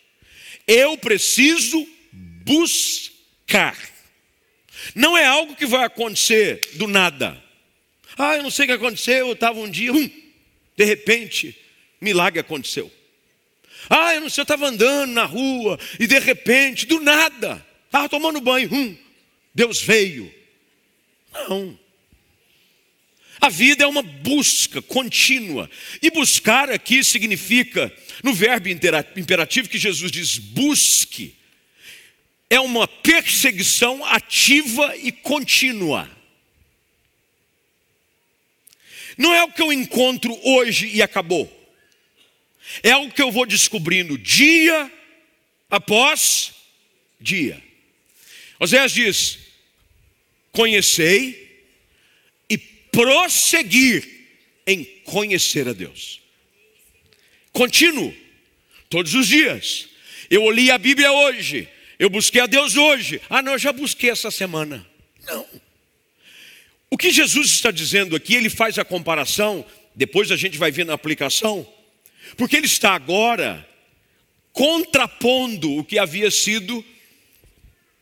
Eu 0.67 0.97
preciso 0.97 1.87
buscar. 2.43 3.94
Não 4.95 5.17
é 5.17 5.25
algo 5.25 5.57
que 5.57 5.67
vai 5.67 5.85
acontecer 5.85 6.61
do 6.75 6.87
nada. 6.87 7.43
Ah, 8.17 8.37
eu 8.37 8.43
não 8.43 8.51
sei 8.51 8.65
o 8.65 8.69
que 8.69 8.75
aconteceu, 8.75 9.29
eu 9.29 9.33
estava 9.33 9.59
um 9.59 9.71
dia, 9.71 9.93
hum, 9.93 10.11
de 10.77 10.85
repente, 10.85 11.57
milagre 12.01 12.41
aconteceu. 12.41 12.91
Ah, 13.89 14.15
eu 14.15 14.21
não 14.21 14.31
sei, 14.31 14.43
eu 14.43 14.45
estava 14.45 14.67
andando 14.67 15.13
na 15.13 15.25
rua 15.25 15.79
e 15.99 16.07
de 16.07 16.19
repente, 16.19 16.87
do 16.87 17.01
nada, 17.01 17.65
estava 17.87 18.09
tomando 18.09 18.41
banho, 18.41 18.73
hum, 18.73 18.97
Deus 19.55 19.83
veio. 19.83 20.33
Não. 21.33 21.79
A 23.41 23.49
vida 23.51 23.85
é 23.85 23.87
uma 23.87 24.03
busca 24.03 24.81
contínua. 24.81 25.69
E 26.01 26.11
buscar 26.11 26.71
aqui 26.71 27.05
significa, 27.05 27.93
no 28.23 28.33
verbo 28.33 28.69
imperativo 28.69 29.69
que 29.69 29.77
Jesus 29.77 30.11
diz, 30.11 30.39
busque, 30.39 31.37
é 32.51 32.61
uma 32.61 32.87
perseguição 32.87 34.05
ativa 34.05 34.97
e 34.97 35.11
contínua. 35.11 36.11
Não 39.17 39.35
é 39.35 39.45
o 39.45 39.53
que 39.53 39.63
eu 39.63 39.73
encontro 39.73 40.39
hoje 40.43 40.89
e 40.89 41.03
acabou. 41.03 41.51
É 42.83 42.91
algo 42.91 43.13
que 43.13 43.23
eu 43.23 43.31
vou 43.31 43.47
descobrindo 43.47 44.19
dia 44.19 44.91
após 45.71 46.53
dia. 47.21 47.63
Oséias 48.59 48.93
diz: 48.93 49.39
conhecei 50.53 51.65
e 52.49 52.59
prosseguir 52.59 54.09
em 54.67 54.85
conhecer 55.05 55.69
a 55.69 55.73
Deus. 55.73 56.21
Contínuo, 57.53 58.15
todos 58.89 59.15
os 59.15 59.29
dias. 59.29 59.89
Eu 60.31 60.51
li 60.51 60.71
a 60.71 60.79
Bíblia 60.79 61.13
hoje, 61.13 61.69
eu 62.05 62.11
busquei 62.11 62.41
a 62.41 62.47
Deus 62.47 62.77
hoje. 62.77 63.21
Ah, 63.29 63.43
não, 63.43 63.53
eu 63.53 63.59
já 63.59 63.73
busquei 63.73 64.11
essa 64.11 64.31
semana. 64.31 64.87
Não. 65.27 65.47
O 66.91 66.97
que 66.97 67.11
Jesus 67.11 67.51
está 67.51 67.71
dizendo 67.71 68.15
aqui, 68.15 68.35
ele 68.35 68.51
faz 68.51 68.79
a 68.79 68.85
comparação, 68.85 69.65
depois 69.95 70.31
a 70.31 70.37
gente 70.37 70.59
vai 70.59 70.71
ver 70.71 70.85
na 70.85 70.95
aplicação 70.95 71.67
porque 72.37 72.57
ele 72.57 72.67
está 72.67 72.95
agora 72.95 73.67
contrapondo 74.53 75.79
o 75.79 75.85
que 75.85 75.99
havia 75.99 76.31
sido, 76.31 76.85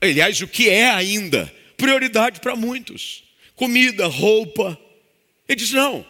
aliás, 0.01 0.41
o 0.41 0.49
que 0.49 0.69
é 0.69 0.91
ainda, 0.91 1.53
prioridade 1.77 2.41
para 2.41 2.55
muitos: 2.57 3.25
comida, 3.55 4.07
roupa. 4.07 4.79
Ele 5.49 5.57
diz: 5.57 5.73
não, 5.73 6.07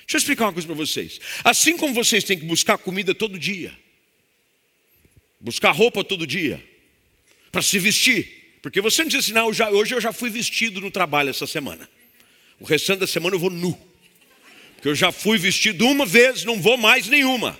deixa 0.00 0.16
eu 0.16 0.18
explicar 0.18 0.46
uma 0.46 0.52
coisa 0.52 0.66
para 0.66 0.76
vocês. 0.76 1.20
Assim 1.42 1.76
como 1.76 1.94
vocês 1.94 2.24
têm 2.24 2.38
que 2.38 2.46
buscar 2.46 2.78
comida 2.78 3.14
todo 3.14 3.38
dia, 3.38 3.76
buscar 5.40 5.72
roupa 5.72 6.04
todo 6.04 6.26
dia, 6.26 6.62
para 7.52 7.62
se 7.62 7.78
vestir, 7.78 8.56
porque 8.60 8.80
você 8.80 9.02
não 9.02 9.08
diz 9.08 9.24
assim, 9.24 9.32
não, 9.32 9.46
hoje 9.46 9.94
eu 9.94 10.00
já 10.00 10.12
fui 10.12 10.30
vestido 10.30 10.80
no 10.80 10.90
trabalho 10.90 11.30
essa 11.30 11.46
semana, 11.46 11.88
o 12.58 12.64
restante 12.64 13.00
da 13.00 13.06
semana 13.06 13.36
eu 13.36 13.40
vou 13.40 13.50
nu 13.50 13.92
que 14.82 14.88
eu 14.88 14.96
já 14.96 15.12
fui 15.12 15.38
vestido 15.38 15.86
uma 15.86 16.04
vez, 16.04 16.42
não 16.42 16.60
vou 16.60 16.76
mais 16.76 17.06
nenhuma. 17.06 17.58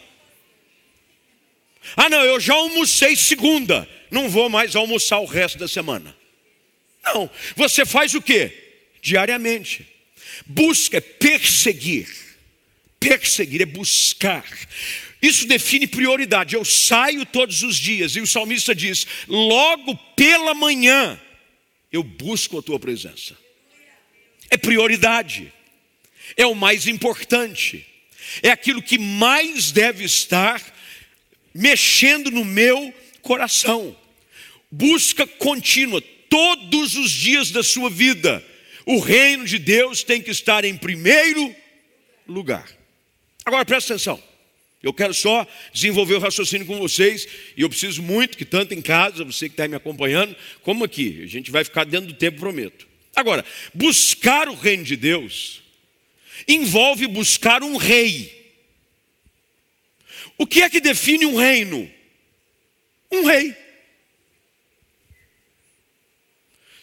Ah, 1.96 2.10
não, 2.10 2.20
eu 2.24 2.40
já 2.40 2.54
almocei 2.54 3.14
segunda, 3.14 3.88
não 4.10 4.28
vou 4.28 4.48
mais 4.50 4.74
almoçar 4.74 5.20
o 5.20 5.24
resto 5.24 5.56
da 5.56 5.68
semana. 5.68 6.16
Não, 7.04 7.30
você 7.54 7.86
faz 7.86 8.14
o 8.14 8.20
que? 8.20 8.50
Diariamente. 9.00 9.86
Busca 10.44 10.96
é 10.96 11.00
perseguir. 11.00 12.08
Perseguir 12.98 13.62
é 13.62 13.66
buscar. 13.66 14.44
Isso 15.22 15.46
define 15.46 15.86
prioridade. 15.86 16.56
Eu 16.56 16.64
saio 16.64 17.24
todos 17.24 17.62
os 17.62 17.76
dias, 17.76 18.16
e 18.16 18.20
o 18.20 18.26
salmista 18.26 18.74
diz: 18.74 19.06
logo 19.28 19.96
pela 20.16 20.52
manhã, 20.52 21.18
eu 21.90 22.02
busco 22.02 22.58
a 22.58 22.62
tua 22.62 22.78
presença. 22.78 23.38
É 24.50 24.58
prioridade 24.58 25.50
é 26.36 26.46
o 26.46 26.54
mais 26.54 26.86
importante, 26.86 27.86
é 28.42 28.50
aquilo 28.50 28.82
que 28.82 28.98
mais 28.98 29.70
deve 29.70 30.04
estar 30.04 30.62
mexendo 31.54 32.30
no 32.30 32.44
meu 32.44 32.94
coração. 33.20 33.96
Busca 34.70 35.26
contínua, 35.26 36.02
todos 36.28 36.96
os 36.96 37.10
dias 37.10 37.50
da 37.50 37.62
sua 37.62 37.90
vida. 37.90 38.44
O 38.86 38.98
reino 38.98 39.44
de 39.44 39.58
Deus 39.58 40.02
tem 40.02 40.22
que 40.22 40.30
estar 40.30 40.64
em 40.64 40.76
primeiro 40.76 41.54
lugar. 42.26 42.66
Agora 43.44 43.64
presta 43.64 43.94
atenção. 43.94 44.22
Eu 44.82 44.92
quero 44.92 45.14
só 45.14 45.46
desenvolver 45.72 46.14
o 46.14 46.18
raciocínio 46.18 46.66
com 46.66 46.76
vocês, 46.78 47.28
e 47.56 47.62
eu 47.62 47.68
preciso 47.68 48.02
muito 48.02 48.36
que, 48.36 48.44
tanto 48.44 48.74
em 48.74 48.82
casa, 48.82 49.24
você 49.24 49.48
que 49.48 49.52
está 49.52 49.68
me 49.68 49.76
acompanhando, 49.76 50.34
como 50.62 50.84
aqui, 50.84 51.22
a 51.22 51.26
gente 51.26 51.50
vai 51.50 51.62
ficar 51.62 51.84
dentro 51.84 52.08
do 52.08 52.14
tempo, 52.14 52.40
prometo. 52.40 52.88
Agora, 53.14 53.44
buscar 53.72 54.48
o 54.48 54.54
reino 54.54 54.82
de 54.82 54.96
Deus 54.96 55.62
envolve 56.48 57.06
buscar 57.06 57.62
um 57.62 57.76
rei. 57.76 58.40
O 60.36 60.46
que 60.46 60.62
é 60.62 60.68
que 60.68 60.80
define 60.80 61.26
um 61.26 61.36
reino? 61.36 61.88
Um 63.10 63.24
rei. 63.24 63.54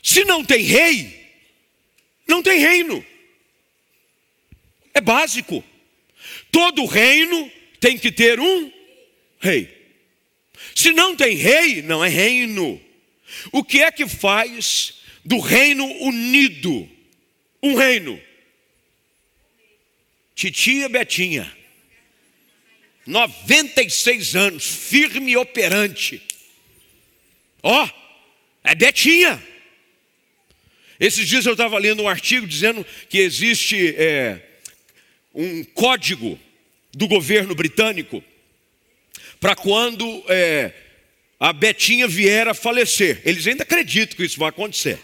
Se 0.02 0.24
não 0.24 0.46
tem 0.46 0.64
rei, 0.64 1.34
não 2.26 2.42
tem 2.42 2.60
reino. 2.60 3.06
É 4.94 5.02
básico. 5.02 5.62
Todo 6.52 6.86
reino 6.86 7.52
tem 7.80 7.98
que 7.98 8.12
ter 8.12 8.40
um 8.40 8.72
rei. 9.40 9.80
Se 10.76 10.92
não 10.92 11.16
tem 11.16 11.36
rei, 11.36 11.82
não 11.82 12.04
é 12.04 12.10
reino. 12.10 12.82
O 13.52 13.64
que 13.64 13.82
é 13.82 13.92
que 13.92 14.08
faz 14.08 14.96
do 15.24 15.40
reino 15.40 15.86
unido 16.02 16.90
um 17.62 17.76
reino? 17.76 18.20
Titia 20.36 20.88
Betinha, 20.88 21.52
96 23.06 24.36
anos, 24.36 24.66
firme 24.66 25.34
e 25.34 25.38
operante. 25.38 26.22
Ó, 27.62 27.86
oh, 27.86 27.90
é 28.64 28.74
Betinha. 28.74 29.42
Esses 31.00 31.28
dias 31.28 31.46
eu 31.46 31.54
estava 31.54 31.78
lendo 31.78 32.04
um 32.04 32.10
artigo 32.10 32.48
dizendo 32.48 32.86
que 33.10 33.20
existe 33.20 33.96
é, 33.98 34.42
um 35.34 35.64
código 35.64 36.40
do 36.94 37.08
governo 37.08 37.56
britânico 37.56 38.24
para 39.40 39.56
quando 39.56 40.24
é, 40.28 40.74
a 41.40 41.54
Betinha 41.54 42.08
vier 42.08 42.48
a 42.48 42.54
falecer. 42.54 43.22
Eles 43.26 43.48
ainda 43.48 43.64
acreditam 43.64 44.18
que 44.18 44.26
isso 44.26 44.40
vai 44.40 44.50
acontecer. 44.50 45.00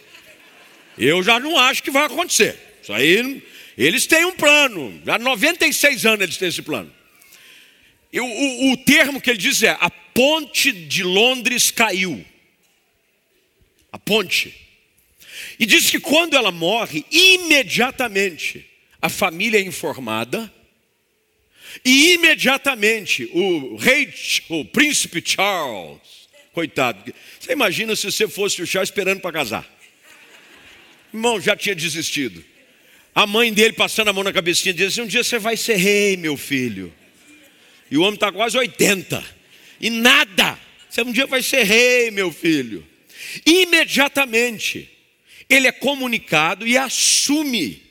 Eu 0.97 1.23
já 1.23 1.39
não 1.39 1.57
acho 1.57 1.83
que 1.83 1.91
vai 1.91 2.05
acontecer. 2.05 2.57
Isso 2.81 2.93
aí, 2.93 3.43
eles 3.77 4.05
têm 4.05 4.25
um 4.25 4.35
plano. 4.35 5.01
Há 5.07 5.17
96 5.17 6.05
anos 6.05 6.21
eles 6.21 6.37
têm 6.37 6.49
esse 6.49 6.61
plano. 6.61 6.93
O, 8.13 8.71
o 8.71 8.77
termo 8.77 9.19
que 9.19 9.29
ele 9.29 9.37
diz 9.37 9.61
é: 9.63 9.77
a 9.79 9.89
ponte 9.89 10.71
de 10.71 11.03
Londres 11.03 11.71
caiu. 11.71 12.23
A 13.91 13.99
ponte. 13.99 14.53
E 15.59 15.65
diz 15.65 15.89
que 15.89 15.99
quando 15.99 16.35
ela 16.35 16.51
morre, 16.51 17.05
imediatamente 17.11 18.65
a 19.01 19.09
família 19.09 19.57
é 19.57 19.61
informada 19.61 20.51
e 21.84 22.13
imediatamente 22.13 23.29
o 23.34 23.75
rei, 23.75 24.13
o 24.50 24.63
príncipe 24.63 25.22
Charles, 25.25 26.00
coitado, 26.53 27.13
você 27.39 27.51
imagina 27.51 27.96
se 27.96 28.12
você 28.12 28.27
fosse 28.27 28.62
o 28.62 28.67
Charles 28.67 28.89
esperando 28.89 29.20
para 29.20 29.32
casar? 29.32 29.70
Irmão, 31.13 31.39
já 31.39 31.55
tinha 31.55 31.75
desistido. 31.75 32.44
A 33.13 33.25
mãe 33.25 33.53
dele 33.53 33.74
passando 33.74 34.10
a 34.10 34.13
mão 34.13 34.24
na 34.24 34.34
cabecinha 34.34 34.74
diz 34.74 34.88
assim: 34.88 35.01
Um 35.01 35.08
dia 35.08 35.24
você 35.24 35.39
vai 35.39 35.55
ser 35.55 35.77
rei, 35.77 36.17
meu 36.17 36.36
filho. 36.36 36.94
E 37.89 37.98
o 37.98 38.01
homem 38.01 38.15
está 38.15 38.32
quase 38.32 38.58
80. 38.58 39.24
E 39.79 39.89
nada. 39.89 40.60
Você 40.89 41.01
um 41.01 41.12
dia 41.12 41.25
vai 41.25 41.41
ser 41.41 41.63
rei, 41.63 42.12
meu 42.12 42.32
filho. 42.32 42.86
Imediatamente, 43.46 44.89
ele 45.50 45.67
é 45.67 45.72
comunicado 45.72 46.67
e 46.67 46.77
assume 46.77 47.84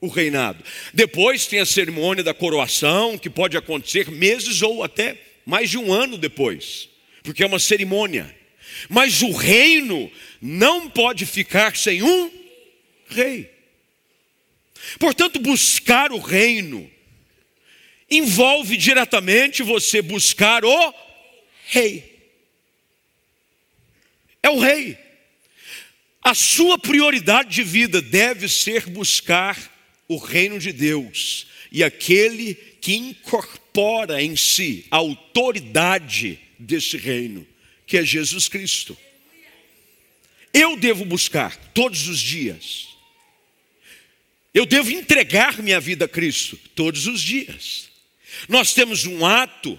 o 0.00 0.08
reinado. 0.08 0.62
Depois 0.92 1.46
tem 1.46 1.60
a 1.60 1.66
cerimônia 1.66 2.22
da 2.22 2.34
coroação, 2.34 3.18
que 3.18 3.28
pode 3.28 3.56
acontecer 3.56 4.10
meses 4.10 4.62
ou 4.62 4.82
até 4.82 5.20
mais 5.44 5.70
de 5.70 5.78
um 5.78 5.92
ano 5.92 6.16
depois, 6.16 6.88
porque 7.22 7.42
é 7.42 7.46
uma 7.46 7.58
cerimônia. 7.58 8.34
Mas 8.88 9.22
o 9.22 9.32
reino 9.32 10.10
não 10.40 10.88
pode 10.88 11.26
ficar 11.26 11.76
sem 11.76 12.02
um 12.02 12.30
rei. 13.08 13.50
Portanto, 14.98 15.40
buscar 15.40 16.12
o 16.12 16.18
reino 16.18 16.88
envolve 18.10 18.76
diretamente 18.76 19.62
você 19.62 20.00
buscar 20.00 20.64
o 20.64 20.94
rei. 21.66 22.18
É 24.42 24.48
o 24.48 24.58
rei. 24.58 24.96
A 26.22 26.34
sua 26.34 26.78
prioridade 26.78 27.50
de 27.50 27.62
vida 27.62 28.00
deve 28.00 28.48
ser 28.48 28.86
buscar 28.86 29.67
o 30.08 30.16
reino 30.16 30.58
de 30.58 30.72
Deus 30.72 31.46
e 31.70 31.84
aquele 31.84 32.54
que 32.80 32.94
incorpora 32.94 34.22
em 34.22 34.34
si 34.34 34.86
a 34.90 34.96
autoridade 34.96 36.40
desse 36.58 36.96
reino, 36.96 37.46
que 37.86 37.98
é 37.98 38.04
Jesus 38.04 38.48
Cristo. 38.48 38.96
Eu 40.52 40.76
devo 40.76 41.04
buscar 41.04 41.54
todos 41.74 42.08
os 42.08 42.18
dias. 42.18 42.88
Eu 44.54 44.64
devo 44.64 44.90
entregar 44.90 45.62
minha 45.62 45.78
vida 45.78 46.06
a 46.06 46.08
Cristo 46.08 46.58
todos 46.74 47.06
os 47.06 47.20
dias. 47.20 47.88
Nós 48.48 48.72
temos 48.72 49.04
um 49.04 49.24
ato 49.24 49.78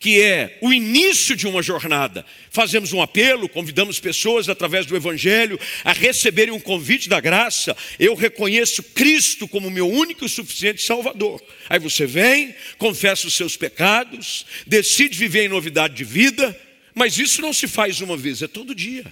que 0.00 0.18
é 0.18 0.56
o 0.62 0.72
início 0.72 1.36
de 1.36 1.46
uma 1.46 1.62
jornada. 1.62 2.24
Fazemos 2.50 2.94
um 2.94 3.02
apelo, 3.02 3.50
convidamos 3.50 4.00
pessoas 4.00 4.48
através 4.48 4.86
do 4.86 4.96
Evangelho 4.96 5.60
a 5.84 5.92
receberem 5.92 6.54
um 6.54 6.58
convite 6.58 7.06
da 7.06 7.20
graça. 7.20 7.76
Eu 7.98 8.14
reconheço 8.14 8.82
Cristo 8.82 9.46
como 9.46 9.70
meu 9.70 9.86
único 9.86 10.24
e 10.24 10.28
suficiente 10.28 10.82
Salvador. 10.82 11.42
Aí 11.68 11.78
você 11.78 12.06
vem, 12.06 12.54
confessa 12.78 13.26
os 13.26 13.34
seus 13.34 13.58
pecados, 13.58 14.46
decide 14.66 15.18
viver 15.18 15.44
em 15.44 15.48
novidade 15.48 15.94
de 15.94 16.04
vida, 16.04 16.58
mas 16.94 17.18
isso 17.18 17.42
não 17.42 17.52
se 17.52 17.68
faz 17.68 18.00
uma 18.00 18.16
vez, 18.16 18.40
é 18.40 18.48
todo 18.48 18.74
dia. 18.74 19.04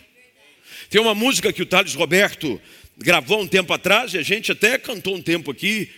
Tem 0.88 1.02
uma 1.02 1.14
música 1.14 1.52
que 1.52 1.60
o 1.60 1.66
Thales 1.66 1.94
Roberto 1.94 2.58
gravou 2.96 3.42
um 3.42 3.46
tempo 3.46 3.74
atrás 3.74 4.14
e 4.14 4.18
a 4.18 4.22
gente 4.22 4.50
até 4.52 4.78
cantou 4.78 5.14
um 5.14 5.20
tempo 5.20 5.50
aqui. 5.50 5.90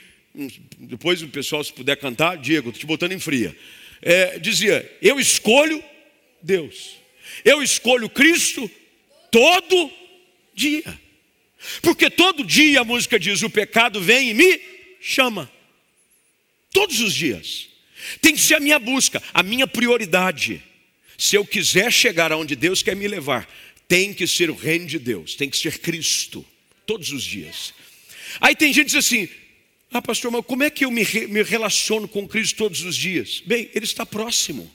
Depois 0.81 1.23
o 1.23 1.29
pessoal, 1.29 1.62
se 1.62 1.73
puder 1.73 1.97
cantar, 1.97 2.37
Diego, 2.37 2.71
estou 2.71 2.81
te 2.81 2.87
botando 2.87 3.12
em 3.12 3.21
fria 3.21 3.55
é, 4.03 4.39
dizia: 4.39 4.99
Eu 5.01 5.19
escolho 5.19 5.83
Deus, 6.43 6.97
eu 7.45 7.63
escolho 7.63 8.09
Cristo 8.09 8.71
todo 9.31 9.91
dia, 10.55 10.99
porque 11.83 12.11
todo 12.11 12.45
dia 12.45 12.81
a 12.81 12.85
música 12.85 13.19
diz: 13.19 13.43
O 13.43 13.51
pecado 13.51 14.01
vem 14.01 14.31
e 14.31 14.35
me 14.35 14.61
chama, 15.01 15.51
todos 16.73 17.01
os 17.01 17.15
dias, 17.15 17.69
tem 18.21 18.35
que 18.35 18.41
ser 18.41 18.55
a 18.55 18.61
minha 18.61 18.79
busca, 18.79 19.23
a 19.33 19.43
minha 19.43 19.67
prioridade. 19.67 20.63
Se 21.17 21.37
eu 21.37 21.45
quiser 21.45 21.93
chegar 21.93 22.33
aonde 22.33 22.57
Deus 22.57 22.83
quer 22.83 22.97
me 22.97 23.07
levar, 23.07 23.49
tem 23.87 24.15
que 24.15 24.27
ser 24.27 24.51
o 24.51 24.55
reino 24.55 24.87
de 24.87 24.99
Deus, 24.99 25.35
tem 25.35 25.51
que 25.51 25.57
ser 25.57 25.79
Cristo, 25.79 26.47
todos 26.87 27.13
os 27.13 27.23
dias. 27.23 27.75
Aí 28.41 28.55
tem 28.55 28.73
gente 28.73 28.87
que 28.87 28.93
diz 28.93 29.07
assim: 29.07 29.29
ah, 29.92 30.00
pastor, 30.00 30.31
mas 30.31 30.44
como 30.46 30.62
é 30.62 30.70
que 30.70 30.85
eu 30.85 30.90
me, 30.90 31.05
me 31.26 31.42
relaciono 31.42 32.07
com 32.07 32.29
Cristo 32.29 32.57
todos 32.57 32.83
os 32.83 32.96
dias? 32.96 33.42
Bem, 33.44 33.68
Ele 33.74 33.85
está 33.85 34.07
próximo. 34.07 34.70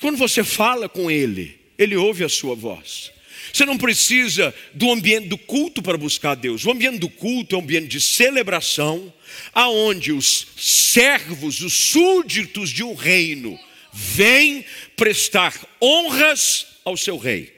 Quando 0.00 0.16
você 0.16 0.42
fala 0.42 0.88
com 0.88 1.10
Ele, 1.10 1.58
Ele 1.76 1.94
ouve 1.94 2.24
a 2.24 2.28
sua 2.28 2.54
voz. 2.54 3.12
Você 3.52 3.64
não 3.64 3.76
precisa 3.76 4.54
do 4.74 4.90
ambiente 4.90 5.28
do 5.28 5.38
culto 5.38 5.82
para 5.82 5.98
buscar 5.98 6.34
Deus. 6.34 6.64
O 6.64 6.70
ambiente 6.70 6.98
do 6.98 7.08
culto 7.08 7.54
é 7.54 7.58
um 7.58 7.62
ambiente 7.62 7.88
de 7.88 8.00
celebração, 8.00 9.12
aonde 9.52 10.10
os 10.10 10.48
servos, 10.56 11.60
os 11.60 11.72
súditos 11.72 12.70
de 12.70 12.82
um 12.82 12.94
reino, 12.94 13.58
vêm 13.92 14.64
prestar 14.96 15.54
honras 15.80 16.66
ao 16.84 16.96
seu 16.96 17.18
rei. 17.18 17.54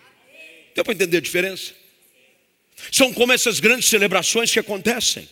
Deu 0.75 0.85
para 0.85 0.95
entender 0.95 1.19
a 1.19 1.21
diferença? 1.21 1.73
São 2.93 3.13
como 3.13 3.33
essas 3.33 3.61
grandes 3.61 3.89
celebrações 3.89 4.53
que 4.53 4.59
acontecem. 4.59 5.29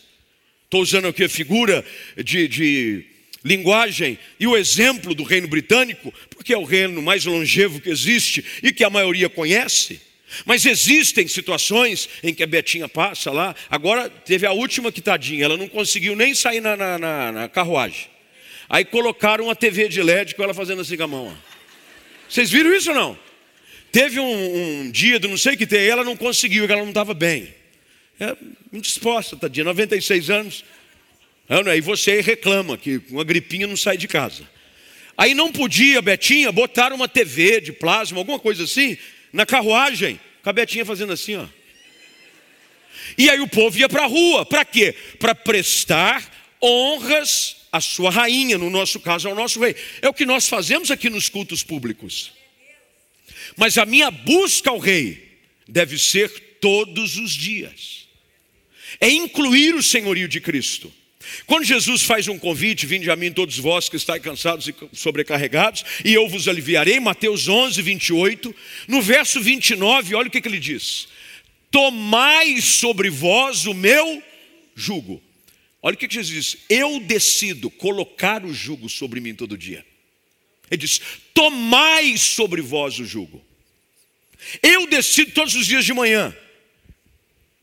Estou 0.67 0.81
usando 0.81 1.07
aqui 1.07 1.23
a 1.23 1.29
figura 1.29 1.83
de, 2.21 2.45
de 2.45 3.05
linguagem 3.41 4.19
e 4.37 4.45
o 4.45 4.57
exemplo 4.57 5.15
do 5.15 5.23
reino 5.23 5.47
britânico, 5.47 6.13
porque 6.29 6.53
é 6.53 6.57
o 6.57 6.65
reino 6.65 7.01
mais 7.01 7.23
longevo 7.23 7.79
que 7.79 7.89
existe 7.89 8.43
e 8.61 8.73
que 8.73 8.83
a 8.83 8.89
maioria 8.89 9.29
conhece. 9.29 10.01
Mas 10.45 10.65
existem 10.65 11.25
situações 11.25 12.09
em 12.21 12.33
que 12.33 12.43
a 12.43 12.47
Betinha 12.47 12.89
passa 12.89 13.31
lá. 13.31 13.55
Agora 13.69 14.09
teve 14.09 14.45
a 14.45 14.51
última 14.51 14.91
que 14.91 14.99
tadinha, 14.99 15.45
ela 15.45 15.55
não 15.55 15.69
conseguiu 15.69 16.17
nem 16.17 16.35
sair 16.35 16.59
na, 16.59 16.75
na, 16.75 16.99
na, 16.99 17.31
na 17.31 17.47
carruagem. 17.47 18.09
Aí 18.67 18.83
colocaram 18.83 19.45
uma 19.45 19.55
TV 19.55 19.87
de 19.87 20.03
LED 20.03 20.35
com 20.35 20.43
ela 20.43 20.53
fazendo 20.53 20.81
assim 20.81 20.97
com 20.97 21.03
a 21.03 21.07
mão. 21.07 21.37
Vocês 22.27 22.51
viram 22.51 22.75
isso 22.75 22.89
ou 22.89 22.95
não? 22.95 23.17
Teve 23.89 24.19
um, 24.19 24.81
um 24.81 24.91
dia 24.91 25.17
do 25.17 25.29
não 25.29 25.37
sei 25.37 25.55
que 25.55 25.65
tem, 25.65 25.87
ela 25.87 26.03
não 26.03 26.17
conseguiu, 26.17 26.65
ela 26.65 26.81
não 26.81 26.89
estava 26.89 27.13
bem. 27.13 27.55
É 28.19 28.35
indisposta, 28.73 29.37
tadinha, 29.37 29.65
96 29.65 30.29
anos. 30.29 30.65
É, 31.49 31.77
e 31.77 31.81
você 31.81 32.19
reclama 32.19 32.77
que 32.77 33.01
uma 33.09 33.23
gripinha 33.23 33.67
não 33.67 33.77
sai 33.77 33.97
de 33.97 34.07
casa. 34.07 34.47
Aí 35.17 35.33
não 35.33 35.51
podia, 35.51 36.01
Betinha, 36.01 36.51
botar 36.51 36.91
uma 36.91 37.07
TV 37.07 37.61
de 37.61 37.71
plasma, 37.71 38.17
alguma 38.17 38.37
coisa 38.37 38.63
assim, 38.63 38.97
na 39.31 39.45
carruagem, 39.45 40.19
com 40.43 40.49
a 40.49 40.53
Betinha 40.53 40.85
fazendo 40.85 41.13
assim, 41.13 41.35
ó. 41.35 41.45
E 43.17 43.29
aí 43.29 43.39
o 43.39 43.47
povo 43.47 43.77
ia 43.77 43.87
para 43.87 44.03
a 44.03 44.07
rua, 44.07 44.45
para 44.45 44.65
quê? 44.65 44.93
Para 45.19 45.33
prestar 45.33 46.29
honras 46.61 47.55
à 47.71 47.79
sua 47.79 48.11
rainha, 48.11 48.57
no 48.57 48.69
nosso 48.69 48.99
caso 48.99 49.29
ao 49.29 49.35
nosso 49.35 49.59
rei. 49.59 49.75
É 50.01 50.09
o 50.09 50.13
que 50.13 50.25
nós 50.25 50.47
fazemos 50.49 50.91
aqui 50.91 51.09
nos 51.09 51.29
cultos 51.29 51.63
públicos. 51.63 52.33
Mas 53.55 53.77
a 53.77 53.85
minha 53.85 54.11
busca 54.11 54.69
ao 54.69 54.77
rei 54.77 55.39
deve 55.67 55.97
ser 55.97 56.29
todos 56.59 57.17
os 57.17 57.31
dias 57.31 58.06
é 58.99 59.09
incluir 59.09 59.75
o 59.75 59.83
senhorio 59.83 60.27
de 60.27 60.39
Cristo. 60.39 60.91
Quando 61.45 61.65
Jesus 61.65 62.03
faz 62.03 62.27
um 62.27 62.39
convite, 62.39 62.85
vinde 62.85 63.11
a 63.11 63.15
mim 63.15 63.31
todos 63.31 63.57
vós 63.57 63.89
que 63.89 63.97
estáis 63.97 64.21
cansados 64.21 64.67
e 64.67 64.75
sobrecarregados, 64.93 65.83
e 66.03 66.13
eu 66.13 66.27
vos 66.29 66.47
aliviarei, 66.47 66.99
Mateus 66.99 67.47
11, 67.47 67.81
28, 67.81 68.55
no 68.87 69.01
verso 69.01 69.41
29, 69.41 70.15
olha 70.15 70.27
o 70.27 70.31
que, 70.31 70.41
que 70.41 70.47
ele 70.47 70.59
diz: 70.59 71.07
Tomai 71.69 72.61
sobre 72.61 73.09
vós 73.09 73.65
o 73.65 73.73
meu 73.73 74.23
jugo. 74.75 75.21
Olha 75.81 75.95
o 75.95 75.97
que, 75.97 76.07
que 76.07 76.15
Jesus 76.15 76.33
diz: 76.33 76.57
Eu 76.69 76.99
decido 76.99 77.69
colocar 77.69 78.45
o 78.45 78.53
jugo 78.53 78.89
sobre 78.89 79.19
mim 79.19 79.35
todo 79.35 79.57
dia. 79.57 79.85
Ele 80.71 80.81
diz: 80.81 81.01
Tomai 81.33 82.17
sobre 82.17 82.61
vós 82.61 82.99
o 82.99 83.05
jugo. 83.05 83.43
Eu 84.61 84.87
decido 84.87 85.31
todos 85.31 85.55
os 85.55 85.65
dias 85.65 85.83
de 85.83 85.93
manhã, 85.93 86.35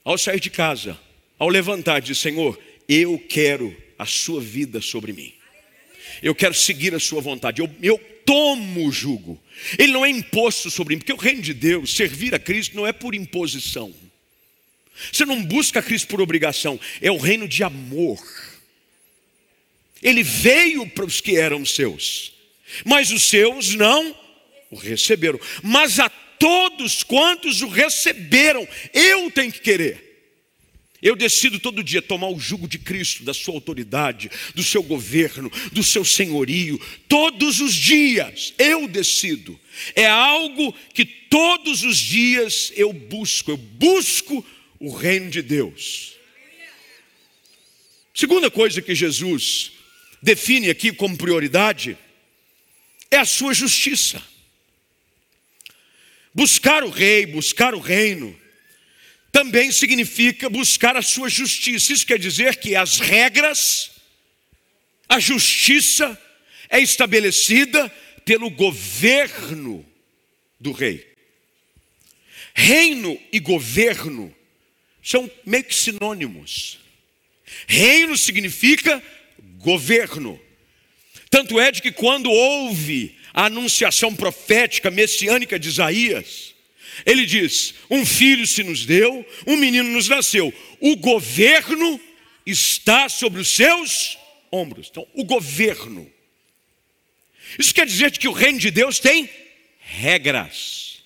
ao 0.05 0.19
sair 0.19 0.41
de 0.41 0.51
casa, 0.51 0.99
ao 1.39 1.49
levantar, 1.49 2.01
diz: 2.01 2.19
Senhor, 2.19 2.59
eu 2.89 3.19
quero 3.29 3.77
a 3.99 4.07
sua 4.07 4.41
vida 4.41 4.81
sobre 4.81 5.13
mim. 5.13 5.33
Eu 6.23 6.35
quero 6.35 6.55
seguir 6.55 6.95
a 6.95 7.01
sua 7.01 7.21
vontade. 7.21 7.61
Eu, 7.61 7.71
eu 7.83 7.99
tomo 8.25 8.87
o 8.87 8.93
jugo. 8.93 9.41
Ele 9.79 9.93
não 9.93 10.05
é 10.05 10.11
imposto 10.11 10.71
sobre 10.71 10.95
mim, 10.95 10.99
porque 10.99 11.13
o 11.13 11.17
reino 11.17 11.43
de 11.43 11.55
Deus, 11.55 11.95
servir 11.95 12.35
a 12.35 12.39
Cristo, 12.39 12.77
não 12.77 12.87
é 12.87 12.93
por 12.93 13.15
imposição. 13.15 13.95
Você 15.13 15.25
não 15.25 15.43
busca 15.43 15.83
Cristo 15.83 16.09
por 16.09 16.21
obrigação, 16.21 16.79
é 17.01 17.11
o 17.11 17.17
reino 17.17 17.49
de 17.49 17.63
amor. 17.63 18.19
Ele 20.03 20.23
veio 20.23 20.87
para 20.89 21.05
os 21.05 21.21
que 21.21 21.37
eram 21.37 21.65
seus, 21.65 22.33
mas 22.85 23.11
os 23.11 23.25
seus 23.25 23.75
não 23.75 24.17
o 24.71 24.77
receberam. 24.77 25.41
Mas 25.63 25.99
a 25.99 26.09
todos 26.09 27.03
quantos 27.03 27.63
o 27.63 27.69
receberam, 27.69 28.67
eu 28.93 29.31
tenho 29.31 29.53
que 29.53 29.61
querer. 29.61 30.14
Eu 31.05 31.15
decido 31.15 31.59
todo 31.59 31.85
dia 31.85 32.01
tomar 32.01 32.31
o 32.31 32.41
jugo 32.41 32.67
de 32.67 32.79
Cristo, 32.79 33.25
da 33.25 33.35
sua 33.35 33.53
autoridade, 33.53 34.31
do 34.55 34.65
seu 34.65 34.83
governo, 34.83 35.53
do 35.71 35.83
seu 35.83 36.03
senhorio, 36.03 36.81
todos 37.07 37.61
os 37.61 37.75
dias 37.75 38.55
eu 38.59 38.89
decido. 38.89 39.61
É 39.95 40.07
algo 40.07 40.75
que 40.95 41.05
todos 41.05 41.83
os 41.83 41.99
dias 41.99 42.73
eu 42.75 42.91
busco, 42.91 43.51
eu 43.51 43.59
busco 43.59 44.43
o 44.81 44.91
reino 44.91 45.29
de 45.29 45.43
Deus. 45.43 46.15
Segunda 48.15 48.51
coisa 48.51 48.81
que 48.81 48.95
Jesus 48.95 49.73
define 50.23 50.71
aqui 50.71 50.91
como 50.91 51.19
prioridade 51.19 51.99
é 53.11 53.19
a 53.19 53.27
sua 53.27 53.53
justiça. 53.53 54.23
Buscar 56.33 56.83
o 56.83 56.89
rei, 56.89 57.27
buscar 57.27 57.75
o 57.75 57.79
reino, 57.79 58.35
também 59.35 59.73
significa 59.73 60.49
buscar 60.49 60.97
a 60.97 61.03
sua 61.03 61.29
justiça. 61.29 61.93
Isso 61.93 62.07
quer 62.07 62.21
dizer 62.21 62.55
que 62.55 62.77
as 62.77 63.01
regras, 63.01 63.91
a 65.09 65.19
justiça 65.19 66.17
é 66.71 66.79
estabelecida 66.79 67.89
pelo 68.25 68.49
governo 68.49 69.85
do 70.61 70.71
rei. 70.71 71.05
Reino 72.55 73.21
e 73.33 73.41
governo 73.41 74.33
são 75.03 75.29
meio 75.45 75.65
que 75.65 75.75
sinônimos. 75.75 76.79
Reino 77.67 78.17
significa 78.17 79.03
governo. 79.59 80.41
Tanto 81.29 81.59
é 81.59 81.73
de 81.73 81.83
que 81.83 81.91
quando 81.91 82.31
houve 82.31 83.19
a 83.33 83.47
anunciação 83.47 84.15
profética 84.15 84.93
messiânica 84.93 85.59
de 85.59 85.71
Isaías, 85.71 86.54
ele 87.05 87.27
diz: 87.27 87.75
Um 87.91 88.05
filho 88.05 88.47
se 88.47 88.63
nos 88.63 88.85
deu, 88.85 89.27
um 89.47 89.57
menino 89.57 89.91
nos 89.91 90.09
nasceu. 90.09 90.53
O 90.81 90.97
governo 90.97 92.01
está 92.47 93.09
sobre 93.09 93.41
os 93.41 93.49
seus 93.49 94.19
ombros. 94.51 94.89
Então, 94.91 95.07
o 95.15 95.25
governo. 95.25 96.11
Isso 97.59 97.75
quer 97.75 97.87
dizer 97.87 98.17
que 98.17 98.29
o 98.29 98.33
reino 98.33 98.59
de 98.59 98.71
Deus 98.71 98.99
tem 98.99 99.29
regras. 99.79 101.03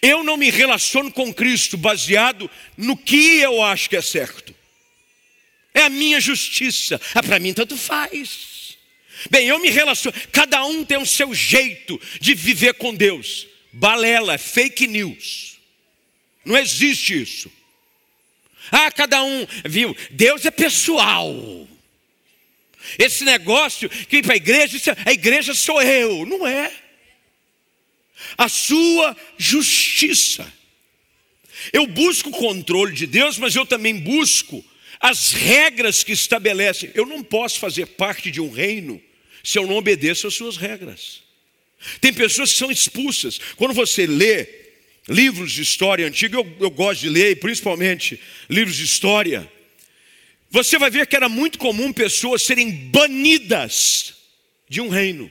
Eu 0.00 0.24
não 0.24 0.36
me 0.36 0.50
relaciono 0.50 1.12
com 1.12 1.32
Cristo 1.32 1.76
baseado 1.76 2.50
no 2.76 2.96
que 2.96 3.38
eu 3.38 3.62
acho 3.62 3.88
que 3.88 3.96
é 3.96 4.02
certo. 4.02 4.54
É 5.74 5.82
a 5.82 5.90
minha 5.90 6.20
justiça. 6.20 7.00
Ah, 7.14 7.22
para 7.22 7.38
mim 7.38 7.52
tanto 7.52 7.76
faz. 7.76 8.78
Bem, 9.30 9.46
eu 9.48 9.58
me 9.58 9.70
relaciono. 9.70 10.16
Cada 10.32 10.64
um 10.64 10.84
tem 10.84 10.96
o 10.96 11.06
seu 11.06 11.34
jeito 11.34 12.00
de 12.20 12.34
viver 12.34 12.74
com 12.74 12.94
Deus 12.94 13.46
balela, 13.74 14.38
fake 14.38 14.86
news. 14.86 15.58
Não 16.44 16.56
existe 16.56 17.20
isso. 17.20 17.52
Ah, 18.70 18.90
cada 18.90 19.22
um, 19.22 19.46
viu? 19.64 19.96
Deus 20.10 20.44
é 20.44 20.50
pessoal. 20.50 21.34
Esse 22.98 23.24
negócio 23.24 23.88
que 23.88 24.22
para 24.22 24.34
a 24.34 24.36
igreja, 24.36 24.96
a 25.04 25.12
igreja 25.12 25.54
sou 25.54 25.82
eu. 25.82 26.24
Não 26.26 26.46
é. 26.46 26.72
A 28.38 28.48
sua 28.48 29.16
justiça. 29.36 30.50
Eu 31.72 31.86
busco 31.86 32.28
o 32.28 32.32
controle 32.32 32.92
de 32.92 33.06
Deus, 33.06 33.38
mas 33.38 33.56
eu 33.56 33.66
também 33.66 33.98
busco 33.98 34.64
as 35.00 35.32
regras 35.32 36.02
que 36.02 36.12
estabelecem. 36.12 36.90
Eu 36.94 37.06
não 37.06 37.22
posso 37.22 37.58
fazer 37.58 37.86
parte 37.86 38.30
de 38.30 38.40
um 38.40 38.50
reino 38.50 39.02
se 39.42 39.58
eu 39.58 39.66
não 39.66 39.76
obedeço 39.76 40.26
às 40.26 40.34
suas 40.34 40.56
regras. 40.56 41.23
Tem 42.00 42.12
pessoas 42.12 42.52
que 42.52 42.58
são 42.58 42.70
expulsas. 42.70 43.38
Quando 43.56 43.74
você 43.74 44.06
lê 44.06 44.48
livros 45.08 45.52
de 45.52 45.62
história 45.62 46.06
antiga, 46.06 46.36
eu, 46.36 46.56
eu 46.60 46.70
gosto 46.70 47.00
de 47.00 47.08
ler, 47.08 47.38
principalmente 47.38 48.20
livros 48.48 48.76
de 48.76 48.84
história, 48.84 49.50
você 50.50 50.78
vai 50.78 50.90
ver 50.90 51.06
que 51.06 51.16
era 51.16 51.28
muito 51.28 51.58
comum 51.58 51.92
pessoas 51.92 52.42
serem 52.42 52.70
banidas 52.70 54.14
de 54.68 54.80
um 54.80 54.88
reino. 54.88 55.30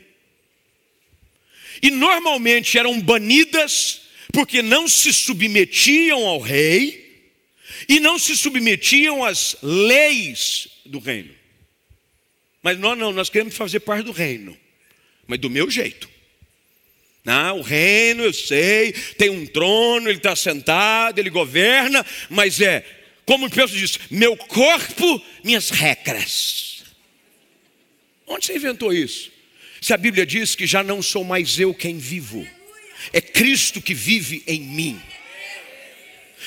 E 1.81 1.89
normalmente 1.89 2.77
eram 2.77 2.99
banidas 2.99 4.01
porque 4.31 4.61
não 4.61 4.87
se 4.87 5.13
submetiam 5.13 6.25
ao 6.25 6.39
rei 6.39 7.31
e 7.87 7.99
não 7.99 8.17
se 8.17 8.35
submetiam 8.35 9.23
às 9.23 9.55
leis 9.61 10.67
do 10.85 10.99
reino. 10.99 11.33
Mas 12.61 12.79
nós 12.79 12.97
não, 12.97 13.11
nós 13.11 13.29
queremos 13.29 13.55
fazer 13.55 13.81
parte 13.81 14.05
do 14.05 14.11
reino, 14.11 14.57
mas 15.27 15.39
do 15.39 15.49
meu 15.49 15.69
jeito. 15.69 16.09
Não, 17.23 17.59
o 17.59 17.61
reino, 17.61 18.23
eu 18.23 18.33
sei, 18.33 18.91
tem 19.17 19.29
um 19.29 19.45
trono, 19.45 20.09
ele 20.09 20.17
está 20.17 20.35
sentado, 20.35 21.19
ele 21.19 21.29
governa, 21.29 22.05
mas 22.29 22.59
é, 22.59 22.85
como 23.25 23.45
o 23.45 23.49
Pedro 23.49 23.77
diz, 23.77 23.97
meu 24.09 24.35
corpo, 24.35 25.23
minhas 25.43 25.69
regras. 25.69 26.83
Onde 28.27 28.45
você 28.45 28.55
inventou 28.55 28.93
isso? 28.93 29.31
Se 29.81 29.93
a 29.93 29.97
Bíblia 29.97 30.25
diz 30.25 30.55
que 30.55 30.67
já 30.67 30.83
não 30.83 31.01
sou 31.01 31.23
mais 31.23 31.57
eu 31.59 31.73
quem 31.73 31.97
vivo, 31.97 32.45
é 33.13 33.21
Cristo 33.21 33.81
que 33.81 33.93
vive 33.93 34.43
em 34.45 34.61
mim. 34.61 35.01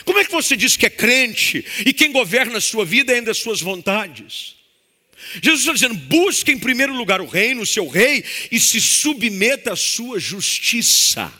Como 0.04 0.18
é 0.18 0.24
que 0.24 0.32
você 0.32 0.56
diz 0.56 0.76
que 0.76 0.86
é 0.86 0.90
crente 0.90 1.64
e 1.86 1.92
quem 1.92 2.12
governa 2.12 2.58
a 2.58 2.60
sua 2.60 2.84
vida 2.84 3.12
é 3.12 3.16
ainda 3.16 3.30
as 3.30 3.38
suas 3.38 3.60
vontades? 3.60 4.56
Jesus 5.42 5.60
está 5.60 5.72
dizendo: 5.72 5.94
busque 5.94 6.52
em 6.52 6.58
primeiro 6.58 6.94
lugar 6.94 7.20
o 7.20 7.26
reino, 7.26 7.62
o 7.62 7.66
seu 7.66 7.88
rei, 7.88 8.24
e 8.50 8.60
se 8.60 8.80
submeta 8.80 9.72
à 9.72 9.76
sua 9.76 10.18
justiça. 10.18 11.32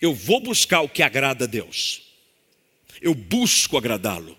Eu 0.00 0.14
vou 0.14 0.40
buscar 0.40 0.80
o 0.80 0.88
que 0.88 1.02
agrada 1.02 1.44
a 1.44 1.48
Deus, 1.48 2.02
eu 3.00 3.14
busco 3.14 3.76
agradá-lo. 3.76 4.36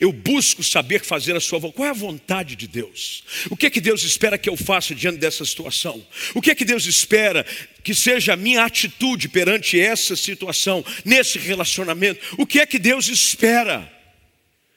Eu 0.00 0.12
busco 0.12 0.62
saber 0.62 1.02
fazer 1.02 1.34
a 1.34 1.40
sua 1.40 1.58
vontade. 1.58 1.76
Qual 1.76 1.88
é 1.88 1.90
a 1.90 1.94
vontade 1.94 2.54
de 2.54 2.68
Deus? 2.68 3.24
O 3.50 3.56
que 3.56 3.66
é 3.66 3.70
que 3.70 3.80
Deus 3.80 4.04
espera 4.04 4.38
que 4.38 4.48
eu 4.48 4.56
faça 4.56 4.94
diante 4.94 5.18
dessa 5.18 5.44
situação? 5.44 6.06
O 6.34 6.40
que 6.40 6.52
é 6.52 6.54
que 6.54 6.64
Deus 6.64 6.86
espera 6.86 7.44
que 7.82 7.92
seja 7.94 8.34
a 8.34 8.36
minha 8.36 8.64
atitude 8.64 9.28
perante 9.28 9.80
essa 9.80 10.14
situação, 10.14 10.84
nesse 11.04 11.36
relacionamento? 11.36 12.20
O 12.38 12.46
que 12.46 12.60
é 12.60 12.66
que 12.66 12.78
Deus 12.78 13.08
espera? 13.08 13.90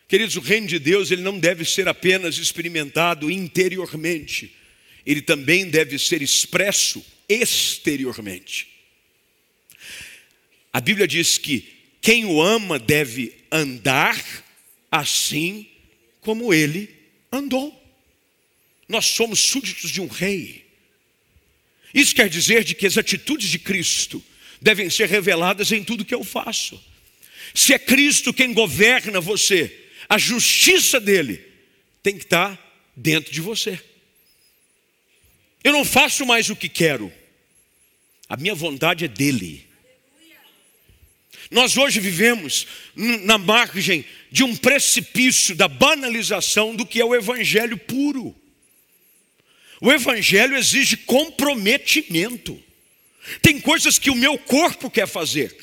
Queridos, 0.08 0.36
o 0.36 0.41
reino 0.41 0.68
de 0.68 0.78
Deus 0.78 1.10
ele 1.12 1.22
não 1.22 1.39
deve 1.39 1.65
ser 1.65 1.88
apenas 1.88 2.38
experimentado 2.38 3.32
interiormente, 3.32 4.54
ele 5.06 5.22
também 5.22 5.70
deve 5.70 5.98
ser 5.98 6.22
expresso 6.22 7.04
exteriormente. 7.28 8.68
A 10.72 10.80
Bíblia 10.80 11.08
diz 11.08 11.38
que 11.38 11.74
quem 12.02 12.26
o 12.26 12.41
ama 12.41 12.78
deve 12.78 13.34
andar 13.52 14.24
assim 14.91 15.68
como 16.22 16.54
ele 16.54 16.89
andou. 17.32 17.82
Nós 18.88 19.06
somos 19.06 19.39
súditos 19.39 19.89
de 19.89 20.02
um 20.02 20.08
rei. 20.08 20.65
Isso 21.94 22.13
quer 22.13 22.30
dizer 22.30 22.63
de 22.63 22.76
que 22.76 22.86
as 22.86 22.98
atitudes 22.98 23.50
de 23.50 23.58
Cristo 23.58 24.24
devem 24.62 24.89
ser 24.89 25.08
reveladas 25.08 25.72
em 25.72 25.84
tudo 25.84 26.06
que 26.06 26.13
eu 26.13 26.24
faço. 26.24 26.84
Se 27.54 27.74
é 27.74 27.80
Cristo 27.80 28.34
quem 28.34 28.54
governa 28.54 29.22
você, 29.22 29.85
a 30.08 30.18
justiça 30.18 31.00
dele 31.00 31.44
tem 32.02 32.18
que 32.18 32.24
estar 32.24 32.60
dentro 32.96 33.32
de 33.32 33.41
você. 33.41 33.80
Eu 35.63 35.74
não 35.74 35.84
faço 35.84 36.26
mais 36.26 36.50
o 36.50 36.56
que 36.56 36.70
quero, 36.70 37.12
a 38.30 38.38
minha 38.38 38.56
vontade 38.56 39.06
é 39.06 39.08
dele. 39.08 39.68
Nós 41.52 41.78
hoje 41.78 42.00
vivemos 42.00 42.68
na 42.96 43.38
margem 43.38 44.06
de 44.32 44.44
um 44.44 44.56
precipício 44.56 45.56
da 45.56 45.68
banalização 45.68 46.76
do 46.76 46.86
que 46.86 47.00
é 47.00 47.06
o 47.06 47.15
evangelho 47.15 47.78
puro. 47.78 48.36
O 49.80 49.91
evangelho 49.91 50.58
exige 50.58 50.98
comprometimento. 50.98 52.62
Tem 53.41 53.60
coisas 53.60 54.00
que 54.00 54.10
o 54.10 54.15
meu 54.15 54.38
corpo 54.38 54.89
quer 54.89 55.08
fazer 55.08 55.56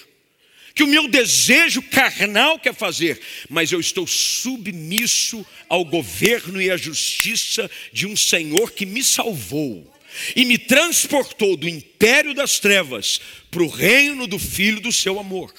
que 0.74 0.82
o 0.82 0.86
meu 0.86 1.08
desejo 1.08 1.82
carnal 1.82 2.58
quer 2.58 2.74
fazer, 2.74 3.20
mas 3.48 3.72
eu 3.72 3.80
estou 3.80 4.06
submisso 4.06 5.44
ao 5.68 5.84
governo 5.84 6.60
e 6.60 6.70
à 6.70 6.76
justiça 6.76 7.70
de 7.92 8.06
um 8.06 8.16
Senhor 8.16 8.72
que 8.72 8.86
me 8.86 9.02
salvou 9.02 9.92
e 10.36 10.44
me 10.44 10.58
transportou 10.58 11.56
do 11.56 11.68
império 11.68 12.34
das 12.34 12.58
trevas 12.58 13.20
para 13.50 13.62
o 13.62 13.68
reino 13.68 14.26
do 14.26 14.38
Filho 14.38 14.80
do 14.80 14.92
seu 14.92 15.18
amor. 15.18 15.52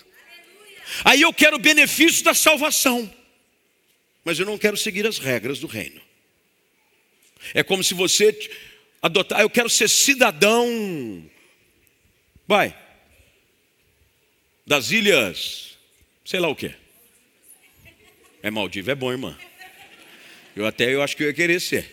Aí 1.03 1.21
eu 1.21 1.33
quero 1.33 1.55
o 1.57 1.59
benefício 1.59 2.23
da 2.23 2.33
salvação, 2.33 3.11
mas 4.23 4.39
eu 4.39 4.45
não 4.45 4.57
quero 4.57 4.77
seguir 4.77 5.05
as 5.07 5.17
regras 5.17 5.59
do 5.59 5.67
reino. 5.67 6.01
É 7.53 7.63
como 7.63 7.83
se 7.83 7.93
você 7.93 8.37
adotar, 9.01 9.41
eu 9.41 9.49
quero 9.49 9.69
ser 9.69 9.89
cidadão. 9.89 11.23
Vai, 12.47 12.75
das 14.65 14.91
ilhas, 14.91 15.77
sei 16.25 16.39
lá 16.39 16.47
o 16.47 16.55
que. 16.55 16.73
É 18.41 18.49
Maldivas, 18.51 18.91
é 18.91 18.95
bom, 18.95 19.11
irmã. 19.11 19.37
Eu 20.55 20.65
até 20.65 20.93
eu 20.93 21.01
acho 21.01 21.15
que 21.15 21.23
eu 21.23 21.27
ia 21.27 21.33
querer 21.33 21.59
ser. 21.59 21.89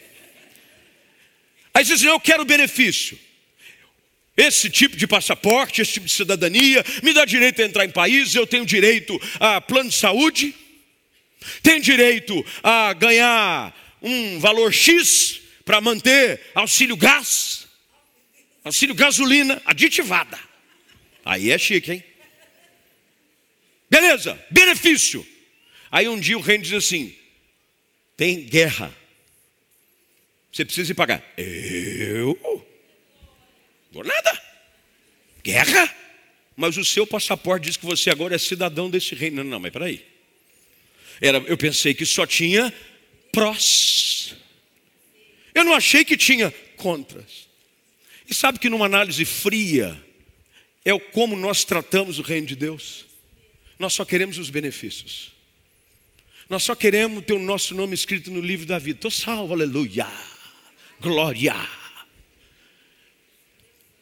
Aí 1.72 1.85
você 1.85 1.94
diz, 1.94 2.02
eu 2.02 2.20
quero 2.20 2.44
benefício. 2.44 3.18
Esse 4.37 4.70
tipo 4.70 4.96
de 4.96 5.06
passaporte, 5.06 5.83
esse 5.83 5.92
tipo 5.94 6.06
de 6.06 6.12
cidadania, 6.12 6.85
me 7.02 7.12
dá 7.12 7.24
direito 7.24 7.61
a 7.61 7.64
entrar 7.64 7.85
em 7.85 7.90
países, 7.90 8.35
eu 8.35 8.46
tenho 8.46 8.64
direito 8.64 9.20
a 9.38 9.61
plano 9.61 9.90
de 9.90 9.96
saúde, 9.96 10.54
tenho 11.62 11.80
direito 11.80 12.44
a 12.62 12.92
ganhar 12.92 13.98
um 14.02 14.38
valor 14.38 14.72
X 14.72 15.40
para 15.64 15.80
manter 15.80 16.40
auxílio 16.54 16.96
gás, 16.96 17.68
auxílio 18.64 18.94
gasolina 18.94 19.61
aditivada. 19.64 20.38
Aí 21.24 21.50
é 21.50 21.59
chique, 21.59 21.92
hein? 21.92 22.04
Beleza, 23.90 24.38
benefício. 24.50 25.26
Aí 25.90 26.09
um 26.09 26.18
dia 26.18 26.38
o 26.38 26.40
reino 26.40 26.62
diz 26.62 26.72
assim: 26.72 27.14
tem 28.16 28.44
guerra. 28.44 28.94
Você 30.53 30.64
precisa 30.64 30.92
ir 30.92 30.94
pagar. 30.94 31.22
Eu? 31.37 32.38
Vou 33.90 34.05
nada. 34.05 34.42
Guerra? 35.42 35.94
Mas 36.57 36.76
o 36.76 36.85
seu 36.85 37.07
passaporte 37.07 37.64
diz 37.64 37.76
que 37.76 37.87
você 37.87 38.11
agora 38.11 38.35
é 38.35 38.38
cidadão 38.38 38.90
desse 38.90 39.14
reino. 39.14 39.42
Não, 39.42 39.50
não 39.50 39.61
mas 39.61 39.72
peraí. 39.72 40.07
Era, 41.20 41.38
eu 41.38 41.57
pensei 41.57 41.94
que 41.94 42.07
só 42.07 42.26
tinha 42.26 42.72
prós. 43.33 44.35
Eu 45.55 45.64
não 45.64 45.74
achei 45.74 46.05
que 46.05 46.16
tinha 46.16 46.53
contras. 46.76 47.48
E 48.29 48.35
sabe 48.35 48.59
que 48.59 48.68
numa 48.68 48.87
análise 48.87 49.24
fria, 49.24 50.00
é 50.85 50.94
o 50.94 51.00
como 51.00 51.37
nós 51.37 51.64
tratamos 51.64 52.18
o 52.18 52.22
reino 52.22 52.46
de 52.46 52.55
Deus. 52.55 53.10
Nós 53.81 53.95
só 53.95 54.05
queremos 54.05 54.37
os 54.37 54.51
benefícios. 54.51 55.33
Nós 56.51 56.62
só 56.62 56.75
queremos 56.75 57.25
ter 57.25 57.33
o 57.33 57.38
nosso 57.38 57.75
nome 57.75 57.95
escrito 57.95 58.31
no 58.31 58.43
livro 58.43 58.66
da 58.66 58.79
vida. 58.79 58.99
Estou 58.99 59.11
salvo, 59.11 59.55
aleluia. 59.55 60.07
Glória. 61.01 61.57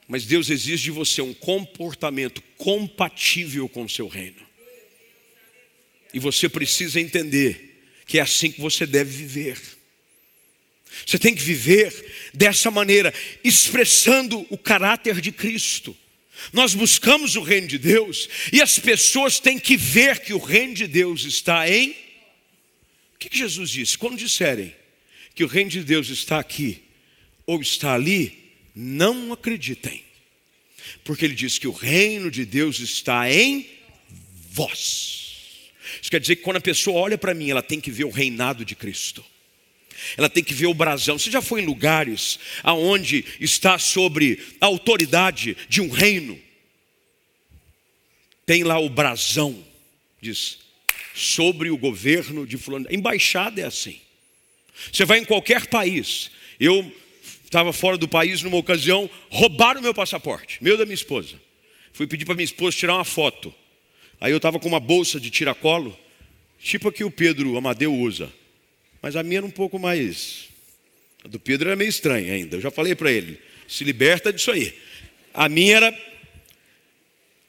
Mas 0.08 0.26
Deus 0.26 0.50
exige 0.50 0.84
de 0.84 0.90
você 0.90 1.22
um 1.22 1.32
comportamento 1.32 2.42
compatível 2.56 3.68
com 3.68 3.84
o 3.84 3.88
seu 3.88 4.08
reino. 4.08 4.44
E 6.12 6.18
você 6.18 6.48
precisa 6.48 7.00
entender 7.00 7.86
que 8.04 8.18
é 8.18 8.22
assim 8.22 8.50
que 8.50 8.60
você 8.60 8.84
deve 8.84 9.16
viver. 9.16 9.60
Você 11.06 11.20
tem 11.20 11.36
que 11.36 11.42
viver 11.42 12.30
dessa 12.34 12.68
maneira, 12.68 13.14
expressando 13.44 14.44
o 14.50 14.58
caráter 14.58 15.20
de 15.20 15.30
Cristo. 15.30 15.96
Nós 16.52 16.74
buscamos 16.74 17.36
o 17.36 17.42
reino 17.42 17.66
de 17.66 17.78
Deus 17.78 18.28
e 18.52 18.62
as 18.62 18.78
pessoas 18.78 19.40
têm 19.40 19.58
que 19.58 19.76
ver 19.76 20.20
que 20.20 20.32
o 20.32 20.38
reino 20.38 20.74
de 20.74 20.86
Deus 20.86 21.24
está 21.24 21.68
em. 21.68 21.90
O 23.14 23.18
que 23.18 23.36
Jesus 23.36 23.70
disse? 23.70 23.98
Quando 23.98 24.16
disserem 24.16 24.74
que 25.34 25.44
o 25.44 25.48
reino 25.48 25.70
de 25.70 25.82
Deus 25.82 26.08
está 26.08 26.38
aqui 26.38 26.82
ou 27.46 27.60
está 27.60 27.94
ali, 27.94 28.52
não 28.74 29.32
acreditem, 29.32 30.04
porque 31.02 31.24
ele 31.24 31.34
diz 31.34 31.58
que 31.58 31.66
o 31.66 31.72
reino 31.72 32.30
de 32.30 32.44
Deus 32.44 32.78
está 32.78 33.30
em 33.30 33.68
vós. 34.50 35.18
Isso 36.00 36.10
quer 36.10 36.20
dizer 36.20 36.36
que 36.36 36.42
quando 36.42 36.58
a 36.58 36.60
pessoa 36.60 37.00
olha 37.00 37.18
para 37.18 37.34
mim, 37.34 37.50
ela 37.50 37.62
tem 37.62 37.80
que 37.80 37.90
ver 37.90 38.04
o 38.04 38.10
reinado 38.10 38.64
de 38.64 38.74
Cristo. 38.74 39.24
Ela 40.16 40.28
tem 40.28 40.42
que 40.42 40.54
ver 40.54 40.66
o 40.66 40.74
brasão. 40.74 41.18
Você 41.18 41.30
já 41.30 41.42
foi 41.42 41.62
em 41.62 41.66
lugares 41.66 42.38
aonde 42.62 43.24
está 43.40 43.78
sobre 43.78 44.38
a 44.60 44.66
autoridade 44.66 45.56
de 45.68 45.80
um 45.80 45.88
reino? 45.88 46.38
Tem 48.46 48.64
lá 48.64 48.78
o 48.78 48.88
brasão, 48.88 49.64
diz, 50.20 50.58
sobre 51.14 51.70
o 51.70 51.76
governo 51.76 52.46
de 52.46 52.56
fulano. 52.56 52.86
Embaixada 52.90 53.60
é 53.60 53.64
assim. 53.64 54.00
Você 54.92 55.04
vai 55.04 55.18
em 55.18 55.24
qualquer 55.24 55.66
país. 55.66 56.30
Eu 56.58 56.90
estava 57.44 57.72
fora 57.72 57.96
do 57.96 58.06
país 58.06 58.42
numa 58.42 58.56
ocasião, 58.56 59.10
roubaram 59.28 59.82
meu 59.82 59.94
passaporte, 59.94 60.62
meu 60.62 60.76
da 60.76 60.84
minha 60.84 60.94
esposa. 60.94 61.34
Fui 61.92 62.06
pedir 62.06 62.24
para 62.24 62.34
minha 62.34 62.44
esposa 62.44 62.76
tirar 62.76 62.94
uma 62.94 63.04
foto. 63.04 63.52
Aí 64.20 64.32
eu 64.32 64.36
estava 64.36 64.58
com 64.58 64.68
uma 64.68 64.80
bolsa 64.80 65.18
de 65.18 65.30
tiracolo, 65.30 65.98
tipo 66.58 66.88
a 66.88 66.92
que 66.92 67.04
o 67.04 67.10
Pedro 67.10 67.56
Amadeu 67.56 67.94
usa. 67.94 68.32
Mas 69.00 69.16
a 69.16 69.22
minha 69.22 69.38
era 69.38 69.46
um 69.46 69.50
pouco 69.50 69.78
mais. 69.78 70.48
A 71.24 71.28
do 71.28 71.38
Pedro 71.38 71.68
era 71.68 71.76
meio 71.76 71.88
estranha 71.88 72.32
ainda. 72.32 72.56
Eu 72.56 72.60
já 72.60 72.70
falei 72.70 72.94
para 72.94 73.10
ele: 73.10 73.40
se 73.66 73.84
liberta 73.84 74.32
disso 74.32 74.50
aí. 74.50 74.76
A 75.32 75.48
minha 75.48 75.76
era. 75.76 76.08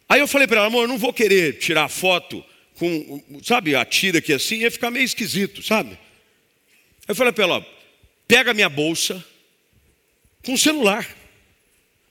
Aí 0.07 0.19
eu 0.19 0.27
falei 0.27 0.47
para 0.47 0.57
ela, 0.57 0.67
amor, 0.67 0.83
eu 0.83 0.87
não 0.87 0.97
vou 0.97 1.13
querer 1.13 1.59
tirar 1.59 1.87
foto 1.87 2.43
com, 2.79 3.23
sabe, 3.43 3.75
a 3.75 3.83
tira 3.85 4.19
aqui 4.19 4.33
assim, 4.33 4.59
ia 4.59 4.71
ficar 4.71 4.89
meio 4.89 5.03
esquisito, 5.03 5.61
sabe? 5.61 5.99
Eu 7.07 7.13
falei 7.13 7.33
para 7.33 7.43
ela, 7.43 7.67
pega 8.27 8.53
minha 8.53 8.69
bolsa 8.69 9.23
com 10.43 10.53
o 10.53 10.57
celular. 10.57 11.07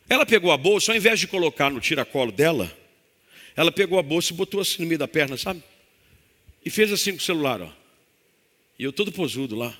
Ela 0.08 0.24
pegou 0.24 0.52
a 0.52 0.56
bolsa, 0.56 0.92
ao 0.92 0.96
invés 0.96 1.18
de 1.18 1.26
colocar 1.26 1.70
no 1.70 1.80
tiracolo 1.80 2.30
dela, 2.30 2.70
ela 3.56 3.72
pegou 3.72 3.98
a 3.98 4.02
bolsa 4.02 4.32
e 4.32 4.36
botou 4.36 4.60
assim 4.60 4.82
no 4.82 4.88
meio 4.88 4.98
da 4.98 5.08
perna, 5.08 5.36
sabe? 5.36 5.62
E 6.64 6.70
fez 6.70 6.92
assim 6.92 7.12
com 7.12 7.18
o 7.18 7.22
celular, 7.22 7.60
ó. 7.60 7.70
E 8.78 8.84
eu 8.84 8.92
todo 8.92 9.10
posudo 9.10 9.56
lá. 9.56 9.76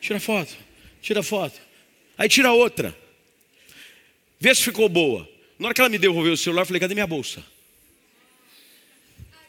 Tira 0.00 0.20
foto, 0.20 0.56
tira 1.00 1.22
foto. 1.22 1.60
Aí 2.16 2.28
tira 2.28 2.52
outra. 2.52 2.96
Vê 4.38 4.54
se 4.54 4.62
ficou 4.62 4.88
boa. 4.88 5.28
Na 5.58 5.68
hora 5.68 5.74
que 5.74 5.80
ela 5.80 5.88
me 5.88 5.98
devolveu 5.98 6.32
o 6.32 6.36
celular, 6.36 6.62
eu 6.62 6.66
falei: 6.66 6.80
cadê 6.80 6.94
minha 6.94 7.06
bolsa? 7.06 7.44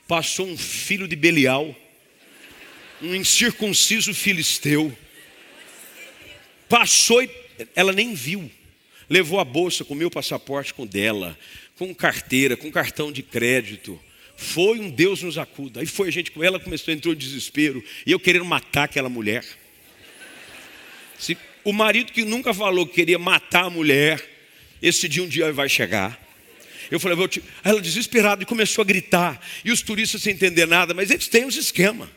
Passou 0.08 0.48
um 0.48 0.58
filho 0.58 1.08
de 1.08 1.16
Belial, 1.16 1.76
um 3.02 3.14
incircunciso 3.14 4.14
filisteu. 4.14 4.96
Passou 6.68 7.22
e 7.22 7.30
ela 7.76 7.92
nem 7.92 8.14
viu. 8.14 8.50
Levou 9.10 9.40
a 9.40 9.46
bolsa 9.46 9.84
com 9.84 9.94
o 9.94 9.98
meu 9.98 10.10
passaporte, 10.10 10.74
com 10.74 10.86
dela, 10.86 11.38
com 11.78 11.94
carteira, 11.94 12.56
com 12.56 12.72
cartão 12.72 13.12
de 13.12 13.22
crédito. 13.22 14.00
Foi 14.40 14.80
um 14.80 14.90
Deus 14.90 15.22
nos 15.22 15.38
acuda. 15.38 15.82
Aí 15.82 15.86
foi 15.86 16.08
a 16.08 16.12
gente 16.12 16.32
com 16.32 16.42
ela, 16.42 16.58
começou, 16.62 16.94
entrou 16.94 17.14
em 17.14 17.18
desespero. 17.18 17.84
E 18.06 18.12
eu 18.14 18.20
querendo 18.20 18.46
matar 18.46 18.84
aquela 18.84 19.10
mulher. 19.10 19.46
Se, 21.20 21.38
o 21.62 21.74
marido 21.74 22.14
que 22.14 22.24
nunca 22.24 22.54
falou 22.54 22.88
que 22.88 22.94
queria 22.94 23.20
matar 23.20 23.66
a 23.66 23.70
mulher, 23.70 24.26
esse 24.82 25.10
dia 25.10 25.22
um 25.22 25.28
dia 25.28 25.52
vai 25.52 25.68
chegar. 25.68 26.18
Eu 26.90 27.02
falei, 27.02 27.18
vou 27.18 27.28
te... 27.28 27.44
ela 27.66 27.82
desesperada 27.82 28.42
e 28.42 28.46
começou 28.46 28.82
a 28.82 28.86
gritar. 28.86 29.46
E 29.66 29.74
os 29.74 29.82
turistas 29.82 30.22
sem 30.22 30.34
entender 30.34 30.66
nada, 30.66 30.94
mas 30.94 31.12
eles 31.12 31.28
têm 31.28 31.44
os 31.44 31.58
esquemas. 31.58 32.08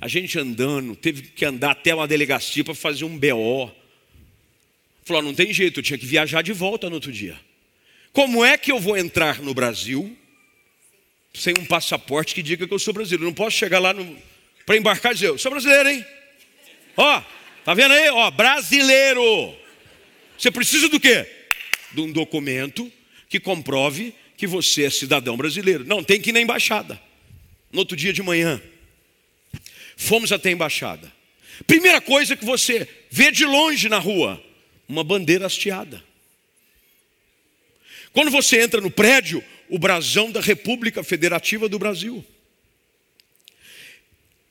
A 0.00 0.06
gente 0.06 0.38
andando, 0.38 0.94
teve 0.94 1.22
que 1.22 1.44
andar 1.44 1.72
até 1.72 1.92
uma 1.92 2.06
delegacia 2.06 2.62
para 2.62 2.76
fazer 2.76 3.04
um 3.04 3.18
BO. 3.18 3.72
Falou, 5.04 5.20
não 5.20 5.34
tem 5.34 5.52
jeito, 5.52 5.80
eu 5.80 5.82
tinha 5.82 5.98
que 5.98 6.06
viajar 6.06 6.42
de 6.42 6.52
volta 6.52 6.88
no 6.88 6.94
outro 6.94 7.10
dia. 7.10 7.36
Como 8.12 8.44
é 8.44 8.56
que 8.56 8.70
eu 8.70 8.78
vou 8.78 8.96
entrar 8.96 9.42
no 9.42 9.52
Brasil 9.52 10.16
sem 11.34 11.54
um 11.58 11.64
passaporte 11.64 12.34
que 12.34 12.42
diga 12.42 12.66
que 12.66 12.74
eu 12.74 12.78
sou 12.78 12.94
brasileiro. 12.94 13.24
Não 13.24 13.34
posso 13.34 13.56
chegar 13.56 13.78
lá 13.78 13.94
para 14.66 14.76
embarcar 14.76 15.12
e 15.12 15.14
dizer, 15.14 15.28
eu 15.28 15.38
sou 15.38 15.50
brasileiro, 15.50 15.88
hein? 15.88 16.04
Ó, 16.96 17.22
tá 17.64 17.74
vendo 17.74 17.92
aí? 17.92 18.08
Ó, 18.10 18.30
brasileiro. 18.30 19.56
Você 20.36 20.50
precisa 20.50 20.88
do 20.88 21.00
quê? 21.00 21.26
De 21.92 22.00
um 22.00 22.12
documento 22.12 22.90
que 23.28 23.40
comprove 23.40 24.14
que 24.36 24.46
você 24.46 24.84
é 24.84 24.90
cidadão 24.90 25.36
brasileiro. 25.36 25.84
Não, 25.84 26.02
tem 26.02 26.20
que 26.20 26.30
ir 26.30 26.32
na 26.32 26.40
embaixada. 26.40 27.00
No 27.72 27.80
outro 27.80 27.96
dia 27.96 28.12
de 28.12 28.22
manhã, 28.22 28.60
fomos 29.96 30.32
até 30.32 30.48
a 30.48 30.52
embaixada. 30.52 31.12
Primeira 31.66 32.00
coisa 32.00 32.36
que 32.36 32.44
você 32.44 32.88
vê 33.10 33.30
de 33.30 33.44
longe 33.44 33.88
na 33.88 33.98
rua, 33.98 34.42
uma 34.88 35.04
bandeira 35.04 35.46
hasteada. 35.46 36.02
Quando 38.12 38.30
você 38.30 38.60
entra 38.60 38.80
no 38.80 38.90
prédio, 38.90 39.44
o 39.70 39.78
brasão 39.78 40.30
da 40.30 40.40
República 40.40 41.02
Federativa 41.02 41.68
do 41.68 41.78
Brasil. 41.78 42.24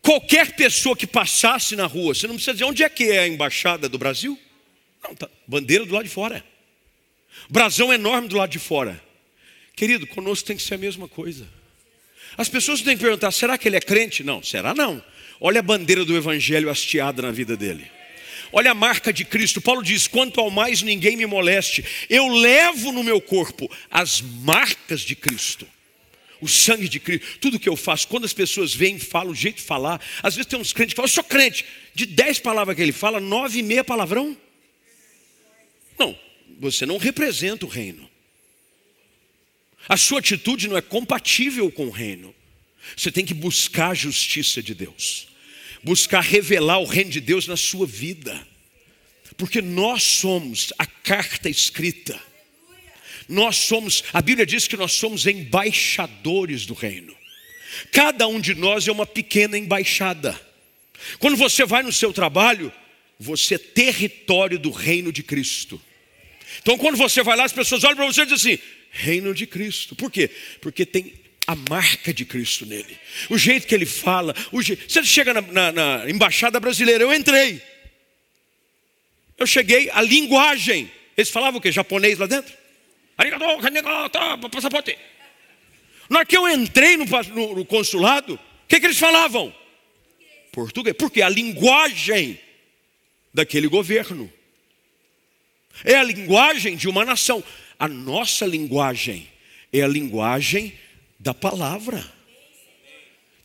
Qualquer 0.01 0.55
pessoa 0.55 0.95
que 0.95 1.05
passasse 1.05 1.75
na 1.75 1.85
rua, 1.85 2.13
você 2.13 2.27
não 2.27 2.35
precisa 2.35 2.53
dizer 2.53 2.65
onde 2.65 2.83
é 2.83 2.89
que 2.89 3.05
é 3.05 3.19
a 3.19 3.27
embaixada 3.27 3.89
do 3.89 3.97
Brasil? 3.97 4.39
Não, 5.03 5.13
tá, 5.15 5.29
bandeira 5.45 5.85
do 5.85 5.93
lado 5.93 6.05
de 6.05 6.09
fora. 6.09 6.43
Brasão 7.49 7.93
enorme 7.93 8.27
do 8.27 8.37
lado 8.37 8.49
de 8.49 8.59
fora. 8.59 9.01
Querido, 9.75 10.07
conosco 10.07 10.47
tem 10.47 10.57
que 10.57 10.63
ser 10.63 10.75
a 10.75 10.77
mesma 10.77 11.07
coisa. 11.07 11.47
As 12.37 12.49
pessoas 12.49 12.81
têm 12.81 12.95
que 12.95 13.03
perguntar: 13.03 13.31
será 13.31 13.57
que 13.57 13.67
ele 13.67 13.75
é 13.75 13.81
crente? 13.81 14.23
Não, 14.23 14.41
será 14.41 14.73
não. 14.73 15.03
Olha 15.39 15.59
a 15.59 15.63
bandeira 15.63 16.03
do 16.03 16.15
Evangelho 16.15 16.69
hasteada 16.69 17.21
na 17.21 17.31
vida 17.31 17.55
dele. 17.55 17.89
Olha 18.51 18.71
a 18.71 18.75
marca 18.75 19.11
de 19.11 19.25
Cristo. 19.25 19.61
Paulo 19.61 19.83
diz: 19.83 20.07
quanto 20.07 20.39
ao 20.39 20.49
mais 20.49 20.81
ninguém 20.81 21.15
me 21.15 21.25
moleste, 21.25 21.83
eu 22.09 22.27
levo 22.27 22.91
no 22.91 23.03
meu 23.03 23.19
corpo 23.19 23.69
as 23.89 24.21
marcas 24.21 25.01
de 25.01 25.15
Cristo. 25.15 25.67
O 26.39 26.47
sangue 26.47 26.87
de 26.87 26.99
Cristo, 26.99 27.39
tudo 27.39 27.59
que 27.59 27.67
eu 27.67 27.75
faço, 27.75 28.07
quando 28.07 28.25
as 28.25 28.33
pessoas 28.33 28.73
vêm, 28.73 28.99
falam, 28.99 29.31
o 29.31 29.35
jeito 29.35 29.57
de 29.57 29.63
falar, 29.63 29.99
às 30.21 30.35
vezes 30.35 30.47
tem 30.47 30.59
uns 30.59 30.71
crentes 30.71 30.93
que 30.93 30.97
falam, 30.97 31.09
eu 31.09 31.13
sou 31.13 31.23
crente, 31.23 31.65
de 31.95 32.05
dez 32.05 32.37
palavras 32.37 32.75
que 32.75 32.81
ele 32.81 32.91
fala, 32.91 33.19
nove 33.19 33.59
e 33.59 33.63
meia 33.63 33.83
palavrão. 33.83 34.37
Não, 35.97 36.17
você 36.59 36.85
não 36.85 36.97
representa 36.97 37.65
o 37.65 37.69
reino. 37.69 38.07
A 39.89 39.97
sua 39.97 40.19
atitude 40.19 40.67
não 40.67 40.77
é 40.77 40.81
compatível 40.81 41.71
com 41.71 41.87
o 41.87 41.91
reino. 41.91 42.35
Você 42.95 43.11
tem 43.11 43.25
que 43.25 43.33
buscar 43.33 43.89
a 43.91 43.95
justiça 43.95 44.61
de 44.61 44.75
Deus 44.75 45.27
buscar 45.83 46.21
revelar 46.21 46.79
o 46.79 46.85
reino 46.85 47.11
de 47.11 47.21
Deus 47.21 47.47
na 47.47 47.57
sua 47.57 47.85
vida. 47.85 48.47
Porque 49.37 49.61
nós 49.61 50.03
somos 50.03 50.73
a 50.77 50.85
carta 50.85 51.49
escrita. 51.49 52.19
Nós 53.29 53.57
somos, 53.57 54.03
a 54.13 54.21
Bíblia 54.21 54.45
diz 54.45 54.67
que 54.67 54.77
nós 54.77 54.93
somos 54.93 55.27
embaixadores 55.27 56.65
do 56.65 56.73
reino. 56.73 57.15
Cada 57.91 58.27
um 58.27 58.39
de 58.39 58.55
nós 58.55 58.87
é 58.87 58.91
uma 58.91 59.05
pequena 59.05 59.57
embaixada. 59.57 60.39
Quando 61.19 61.37
você 61.37 61.65
vai 61.65 61.83
no 61.83 61.91
seu 61.91 62.13
trabalho, 62.13 62.71
você 63.19 63.55
é 63.55 63.59
território 63.59 64.57
do 64.57 64.71
reino 64.71 65.11
de 65.11 65.23
Cristo. 65.23 65.81
Então, 66.59 66.77
quando 66.77 66.97
você 66.97 67.21
vai 67.21 67.35
lá, 67.35 67.43
as 67.43 67.53
pessoas 67.53 67.83
olham 67.83 67.95
para 67.95 68.05
você 68.05 68.21
e 68.21 68.25
dizem 68.25 68.53
assim: 68.53 68.63
Reino 68.89 69.33
de 69.33 69.45
Cristo. 69.45 69.95
Por 69.95 70.11
quê? 70.11 70.29
Porque 70.61 70.85
tem 70.85 71.13
a 71.47 71.55
marca 71.55 72.13
de 72.13 72.25
Cristo 72.25 72.65
nele. 72.65 72.99
O 73.29 73.37
jeito 73.37 73.65
que 73.65 73.73
ele 73.73 73.85
fala. 73.85 74.35
O 74.51 74.61
jeito... 74.61 74.91
Você 74.91 75.01
chega 75.05 75.33
na, 75.33 75.41
na, 75.41 75.71
na 75.71 76.09
embaixada 76.09 76.59
brasileira, 76.59 77.05
eu 77.05 77.13
entrei. 77.13 77.61
Eu 79.37 79.47
cheguei, 79.47 79.89
a 79.91 80.01
linguagem. 80.01 80.91
Eles 81.15 81.29
falavam 81.29 81.59
o 81.59 81.61
quê? 81.61 81.71
Japonês 81.71 82.19
lá 82.19 82.27
dentro? 82.27 82.53
passaporte. 84.49 84.97
Na 86.09 86.19
hora 86.19 86.25
que 86.25 86.35
eu 86.35 86.47
entrei 86.49 86.97
no, 86.97 87.05
no, 87.05 87.55
no 87.55 87.65
consulado, 87.65 88.35
o 88.35 88.39
que, 88.67 88.79
que 88.81 88.85
eles 88.85 88.99
falavam? 88.99 89.53
Português. 90.51 90.95
Porque 90.97 91.21
a 91.21 91.29
linguagem 91.29 92.39
daquele 93.33 93.67
governo 93.67 94.31
é 95.85 95.95
a 95.95 96.03
linguagem 96.03 96.75
de 96.75 96.89
uma 96.89 97.05
nação. 97.05 97.41
A 97.79 97.87
nossa 97.87 98.45
linguagem 98.45 99.29
é 99.71 99.81
a 99.81 99.87
linguagem 99.87 100.77
da 101.19 101.33
palavra. 101.33 102.03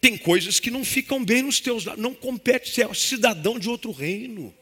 Tem 0.01 0.19
coisas 0.19 0.59
que 0.59 0.71
não 0.71 0.85
ficam 0.85 1.25
bem 1.25 1.43
nos 1.43 1.61
teus, 1.61 1.85
não 1.97 2.13
compete 2.13 2.71
ser 2.71 2.91
é 2.91 2.95
cidadão 2.95 3.59
de 3.59 3.69
outro 3.69 3.93
reino. 3.93 4.53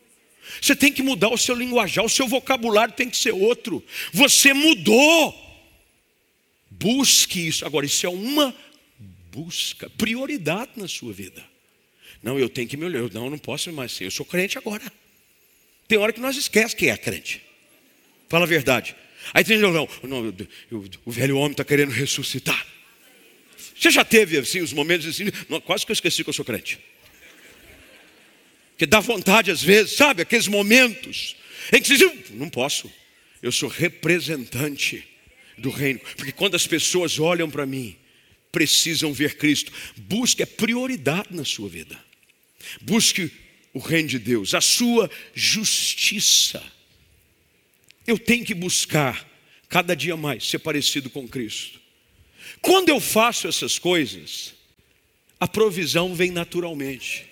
Você 0.60 0.74
tem 0.74 0.92
que 0.92 1.02
mudar 1.02 1.28
o 1.28 1.38
seu 1.38 1.54
linguajar, 1.54 2.04
o 2.04 2.08
seu 2.08 2.26
vocabulário 2.26 2.94
tem 2.94 3.08
que 3.08 3.16
ser 3.16 3.32
outro. 3.32 3.84
Você 4.12 4.52
mudou. 4.52 5.34
Busque 6.70 7.46
isso. 7.46 7.64
Agora, 7.64 7.86
isso 7.86 8.04
é 8.06 8.08
uma 8.08 8.54
busca, 9.32 9.88
prioridade 9.90 10.72
na 10.76 10.88
sua 10.88 11.12
vida. 11.12 11.44
Não, 12.22 12.38
eu 12.38 12.48
tenho 12.48 12.68
que 12.68 12.76
me 12.76 12.84
olhar. 12.84 13.02
Não, 13.12 13.24
eu 13.24 13.30
não 13.30 13.38
posso 13.38 13.72
mais 13.72 13.92
ser. 13.92 14.06
Eu 14.06 14.10
sou 14.10 14.26
crente 14.26 14.58
agora. 14.58 14.92
Tem 15.88 15.98
hora 15.98 16.12
que 16.12 16.20
nós 16.20 16.36
esquecemos 16.36 16.74
que 16.74 16.88
é 16.88 16.96
crente. 16.96 17.42
Fala 18.28 18.44
a 18.44 18.48
verdade. 18.48 18.94
Aí 19.32 19.44
tem 19.44 19.58
não, 19.58 19.72
não, 19.72 19.88
não 20.02 20.34
o 21.04 21.10
velho 21.10 21.36
homem 21.36 21.52
está 21.52 21.64
querendo 21.64 21.90
ressuscitar. 21.90 22.66
Você 23.80 23.90
já 23.90 24.04
teve 24.04 24.36
assim 24.36 24.60
os 24.60 24.74
momentos 24.74 25.06
assim, 25.06 25.30
quase 25.64 25.86
que 25.86 25.90
eu 25.90 25.94
esqueci 25.94 26.22
que 26.22 26.28
eu 26.28 26.34
sou 26.34 26.44
crente. 26.44 26.78
Que 28.76 28.84
dá 28.84 29.00
vontade 29.00 29.50
às 29.50 29.62
vezes, 29.62 29.96
sabe, 29.96 30.20
aqueles 30.20 30.46
momentos 30.46 31.34
em 31.72 31.80
que 31.80 31.88
você 31.88 31.96
diz, 31.96 32.30
não 32.32 32.50
posso. 32.50 32.92
Eu 33.42 33.50
sou 33.50 33.70
representante 33.70 35.02
do 35.56 35.70
reino, 35.70 35.98
porque 36.14 36.30
quando 36.30 36.56
as 36.56 36.66
pessoas 36.66 37.18
olham 37.18 37.50
para 37.50 37.64
mim, 37.64 37.96
precisam 38.52 39.14
ver 39.14 39.38
Cristo. 39.38 39.72
Busque 39.96 40.42
a 40.42 40.46
prioridade 40.46 41.28
na 41.30 41.44
sua 41.44 41.68
vida. 41.68 41.98
Busque 42.82 43.30
o 43.72 43.78
reino 43.78 44.08
de 44.08 44.18
Deus, 44.18 44.52
a 44.52 44.60
sua 44.60 45.10
justiça. 45.34 46.62
Eu 48.06 48.18
tenho 48.18 48.44
que 48.44 48.54
buscar 48.54 49.26
cada 49.70 49.96
dia 49.96 50.18
mais 50.18 50.46
ser 50.46 50.58
parecido 50.58 51.08
com 51.08 51.26
Cristo. 51.26 51.79
Quando 52.60 52.88
eu 52.88 53.00
faço 53.00 53.48
essas 53.48 53.78
coisas, 53.78 54.54
a 55.38 55.48
provisão 55.48 56.14
vem 56.14 56.30
naturalmente. 56.30 57.26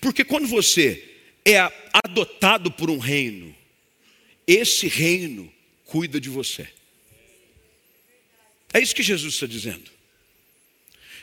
Porque 0.00 0.24
quando 0.24 0.46
você 0.46 1.02
é 1.44 1.58
adotado 2.04 2.70
por 2.70 2.88
um 2.88 2.98
reino, 2.98 3.54
esse 4.46 4.86
reino 4.86 5.52
cuida 5.84 6.20
de 6.20 6.28
você. 6.28 6.68
É 8.72 8.80
isso 8.80 8.94
que 8.94 9.02
Jesus 9.02 9.34
está 9.34 9.46
dizendo. 9.46 9.90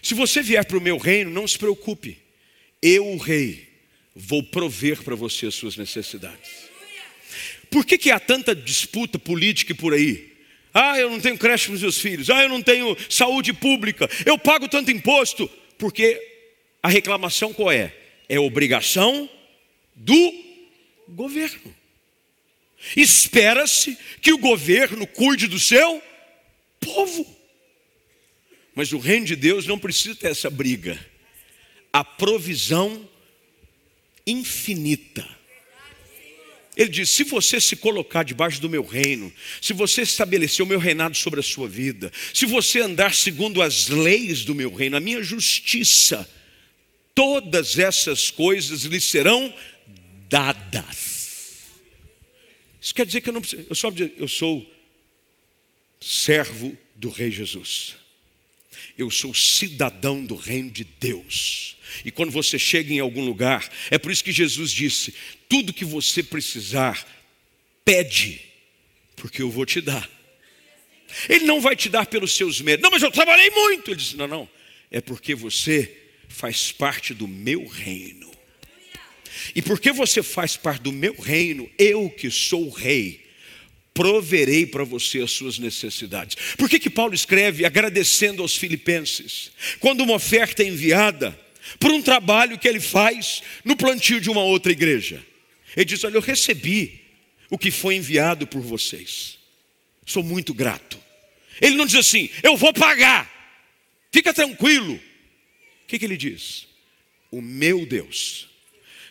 Se 0.01 0.13
você 0.13 0.41
vier 0.41 0.65
para 0.65 0.77
o 0.77 0.81
meu 0.81 0.97
reino, 0.97 1.29
não 1.29 1.47
se 1.47 1.57
preocupe. 1.57 2.17
Eu, 2.81 3.07
o 3.07 3.17
rei, 3.17 3.67
vou 4.15 4.43
prover 4.43 5.01
para 5.03 5.15
você 5.15 5.45
as 5.45 5.55
suas 5.55 5.77
necessidades. 5.77 6.49
Por 7.69 7.85
que, 7.85 7.97
que 7.97 8.11
há 8.11 8.19
tanta 8.19 8.55
disputa 8.55 9.19
política 9.19 9.73
por 9.75 9.93
aí? 9.93 10.30
Ah, 10.73 10.97
eu 10.97 11.09
não 11.09 11.19
tenho 11.19 11.37
creche 11.37 11.67
para 11.67 11.75
os 11.75 11.81
meus 11.81 11.97
filhos. 11.97 12.29
Ah, 12.29 12.43
eu 12.43 12.49
não 12.49 12.61
tenho 12.61 12.95
saúde 13.09 13.53
pública. 13.53 14.09
Eu 14.25 14.37
pago 14.37 14.67
tanto 14.67 14.91
imposto. 14.91 15.49
Porque 15.77 16.21
a 16.81 16.87
reclamação 16.87 17.53
qual 17.53 17.71
é? 17.71 17.93
É 18.29 18.39
obrigação 18.39 19.29
do 19.95 20.33
governo. 21.09 21.75
Espera-se 22.95 23.97
que 24.21 24.33
o 24.33 24.37
governo 24.37 25.05
cuide 25.05 25.47
do 25.47 25.59
seu 25.59 26.01
povo. 26.79 27.25
Mas 28.73 28.93
o 28.93 28.97
reino 28.97 29.25
de 29.25 29.35
Deus 29.35 29.67
não 29.67 29.77
precisa 29.77 30.15
ter 30.15 30.31
essa 30.31 30.49
briga. 30.49 30.97
A 31.91 32.03
provisão 32.03 33.07
infinita. 34.25 35.27
Ele 36.75 36.89
diz: 36.89 37.09
se 37.09 37.23
você 37.23 37.59
se 37.59 37.75
colocar 37.75 38.23
debaixo 38.23 38.61
do 38.61 38.69
meu 38.69 38.83
reino, 38.83 39.31
se 39.61 39.73
você 39.73 40.01
estabelecer 40.01 40.63
o 40.63 40.67
meu 40.67 40.79
reinado 40.79 41.15
sobre 41.15 41.39
a 41.39 41.43
sua 41.43 41.67
vida, 41.67 42.11
se 42.33 42.45
você 42.45 42.81
andar 42.81 43.13
segundo 43.13 43.61
as 43.61 43.89
leis 43.89 44.45
do 44.45 44.55
meu 44.55 44.73
reino, 44.73 44.97
a 44.97 44.99
minha 45.01 45.21
justiça, 45.21 46.29
todas 47.13 47.77
essas 47.77 48.29
coisas 48.29 48.83
lhe 48.83 49.01
serão 49.01 49.53
dadas. 50.29 51.67
Isso 52.79 52.95
quer 52.95 53.05
dizer 53.05 53.21
que 53.21 53.29
eu 53.29 53.33
não 53.33 53.41
preciso, 53.41 53.65
eu 53.69 53.75
só 53.75 53.91
eu 54.17 54.27
sou 54.27 54.65
servo 55.99 56.75
do 56.95 57.09
Rei 57.09 57.29
Jesus 57.29 58.01
eu 58.97 59.09
sou 59.09 59.33
cidadão 59.33 60.23
do 60.23 60.35
reino 60.35 60.69
de 60.71 60.83
Deus. 60.83 61.77
E 62.05 62.11
quando 62.11 62.31
você 62.31 62.57
chega 62.57 62.93
em 62.93 62.99
algum 62.99 63.23
lugar, 63.25 63.69
é 63.89 63.97
por 63.97 64.11
isso 64.11 64.23
que 64.23 64.31
Jesus 64.31 64.71
disse: 64.71 65.13
tudo 65.49 65.73
que 65.73 65.85
você 65.85 66.23
precisar, 66.23 67.05
pede, 67.83 68.41
porque 69.15 69.41
eu 69.41 69.49
vou 69.49 69.65
te 69.65 69.81
dar. 69.81 70.09
Ele 71.27 71.45
não 71.45 71.59
vai 71.59 71.75
te 71.75 71.89
dar 71.89 72.05
pelos 72.05 72.33
seus 72.33 72.61
méritos. 72.61 72.83
Não, 72.83 72.91
mas 72.91 73.03
eu 73.03 73.11
trabalhei 73.11 73.49
muito. 73.49 73.91
Ele 73.91 73.97
disse: 73.97 74.15
não, 74.15 74.27
não, 74.27 74.49
é 74.89 75.01
porque 75.01 75.35
você 75.35 75.97
faz 76.27 76.71
parte 76.71 77.13
do 77.13 77.27
meu 77.27 77.67
reino. 77.67 78.31
E 79.55 79.61
porque 79.61 79.91
você 79.91 80.21
faz 80.21 80.55
parte 80.55 80.81
do 80.81 80.91
meu 80.91 81.15
reino, 81.15 81.69
eu 81.77 82.09
que 82.09 82.29
sou 82.29 82.67
o 82.67 82.69
rei, 82.69 83.25
proverei 83.93 84.65
para 84.65 84.83
você 84.83 85.19
as 85.19 85.31
suas 85.31 85.59
necessidades. 85.59 86.55
Por 86.55 86.69
que, 86.69 86.79
que 86.79 86.89
Paulo 86.89 87.13
escreve 87.13 87.65
agradecendo 87.65 88.41
aos 88.41 88.55
filipenses? 88.55 89.51
Quando 89.79 90.01
uma 90.01 90.13
oferta 90.13 90.63
é 90.63 90.67
enviada 90.67 91.37
por 91.79 91.91
um 91.91 92.01
trabalho 92.01 92.57
que 92.57 92.67
ele 92.67 92.79
faz 92.79 93.43
no 93.63 93.75
plantio 93.75 94.19
de 94.19 94.29
uma 94.29 94.43
outra 94.43 94.71
igreja. 94.71 95.25
Ele 95.75 95.85
diz: 95.85 96.03
Olha, 96.03 96.15
eu 96.15 96.21
recebi 96.21 97.01
o 97.49 97.57
que 97.57 97.69
foi 97.69 97.95
enviado 97.95 98.47
por 98.47 98.61
vocês. 98.61 99.37
Sou 100.05 100.23
muito 100.23 100.53
grato. 100.53 100.99
Ele 101.61 101.75
não 101.75 101.85
diz 101.85 101.95
assim, 101.95 102.29
eu 102.41 102.57
vou 102.57 102.73
pagar, 102.73 103.29
fica 104.11 104.33
tranquilo. 104.33 104.95
O 104.95 105.87
que, 105.87 105.99
que 105.99 106.05
ele 106.05 106.17
diz? 106.17 106.67
O 107.29 107.41
meu 107.41 107.85
Deus, 107.85 108.49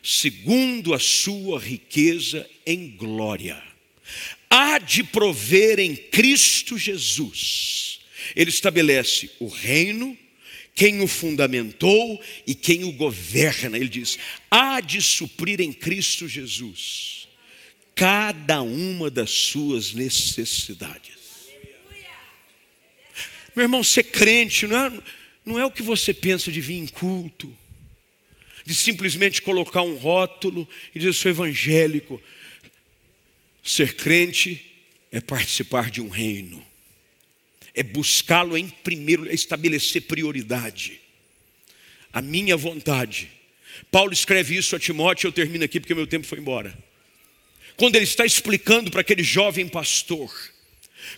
segundo 0.03 0.93
a 0.93 0.99
sua 0.99 1.61
riqueza 1.61 2.49
em 2.67 2.91
glória, 2.97 3.63
há 4.51 4.79
de 4.79 5.05
prover 5.05 5.79
em 5.79 5.95
Cristo 5.95 6.77
Jesus. 6.77 8.01
Ele 8.35 8.51
estabelece 8.51 9.31
o 9.39 9.47
reino, 9.47 10.19
quem 10.75 11.01
o 11.01 11.07
fundamentou 11.07 12.21
e 12.47 12.55
quem 12.55 12.85
o 12.85 12.93
governa. 12.93 13.77
Ele 13.77 13.89
diz: 13.89 14.19
há 14.51 14.81
de 14.81 15.01
suprir 15.01 15.61
em 15.61 15.73
Cristo 15.73 16.29
Jesus 16.29 17.29
cada 17.95 18.63
uma 18.63 19.11
das 19.11 19.31
suas 19.31 19.93
necessidades. 19.93 21.21
Meu 23.55 23.65
irmão, 23.65 23.85
ser 23.85 24.05
crente 24.05 24.67
não 24.67 24.79
é, 24.79 25.03
não 25.45 25.59
é 25.59 25.67
o 25.67 25.71
que 25.71 25.83
você 25.83 26.15
pensa 26.15 26.51
de 26.51 26.61
vir 26.61 26.77
em 26.77 26.87
culto, 26.87 27.55
de 28.65 28.75
simplesmente 28.75 29.43
colocar 29.43 29.83
um 29.83 29.97
rótulo 29.97 30.69
e 30.95 30.99
dizer: 30.99 31.13
sou 31.13 31.31
evangélico. 31.31 32.21
Ser 33.63 33.95
crente 33.95 34.65
é 35.13 35.21
participar 35.21 35.91
de 35.91 36.01
um 36.01 36.09
reino, 36.09 36.65
é 37.75 37.83
buscá-lo 37.83 38.57
em 38.57 38.69
primeiro, 38.69 39.29
é 39.29 39.35
estabelecer 39.35 40.03
prioridade. 40.03 41.01
A 42.13 42.21
minha 42.21 42.57
vontade. 42.57 43.31
Paulo 43.91 44.13
escreve 44.13 44.57
isso 44.57 44.75
a 44.75 44.79
Timóteo, 44.79 45.29
eu 45.29 45.33
termino 45.33 45.65
aqui 45.65 45.79
porque 45.79 45.95
meu 45.95 46.07
tempo 46.07 46.27
foi 46.27 46.39
embora. 46.39 46.77
Quando 47.77 47.97
ele 47.97 48.05
está 48.05 48.27
explicando 48.27 48.91
para 48.91 49.01
aquele 49.01 49.23
jovem 49.23 49.69
pastor 49.69 50.33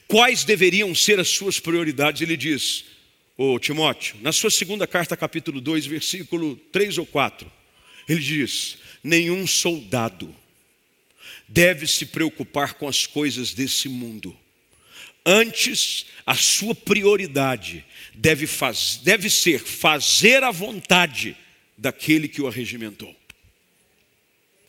quais 0.07 0.45
deveriam 0.45 0.95
ser 0.95 1.19
as 1.19 1.29
suas 1.29 1.59
prioridades, 1.59 2.23
ele 2.23 2.37
diz: 2.37 2.85
Ô 3.37 3.59
Timóteo, 3.59 4.17
na 4.21 4.33
sua 4.33 4.51
segunda 4.51 4.87
carta, 4.87 5.17
capítulo 5.17 5.61
2, 5.61 5.87
versículo 5.87 6.57
3 6.71 6.99
ou 6.99 7.07
4, 7.07 7.51
ele 8.09 8.21
diz: 8.21 8.79
Nenhum 9.03 9.47
soldado 9.47 10.35
deve 11.53 11.87
se 11.87 12.07
preocupar 12.07 12.75
com 12.75 12.89
as 12.89 13.07
coisas 13.07 13.53
desse 13.53 13.89
mundo. 13.89 14.35
Antes, 15.25 16.07
a 16.27 16.35
sua 16.35 16.75
prioridade 16.75 17.85
deve, 18.15 18.47
faz, 18.47 19.01
deve 19.05 19.29
ser 19.29 19.61
fazer 19.61 20.43
a 20.43 20.51
vontade 20.51 21.37
daquele 21.77 22.27
que 22.27 22.41
o 22.41 22.49
arregimentou. 22.49 23.15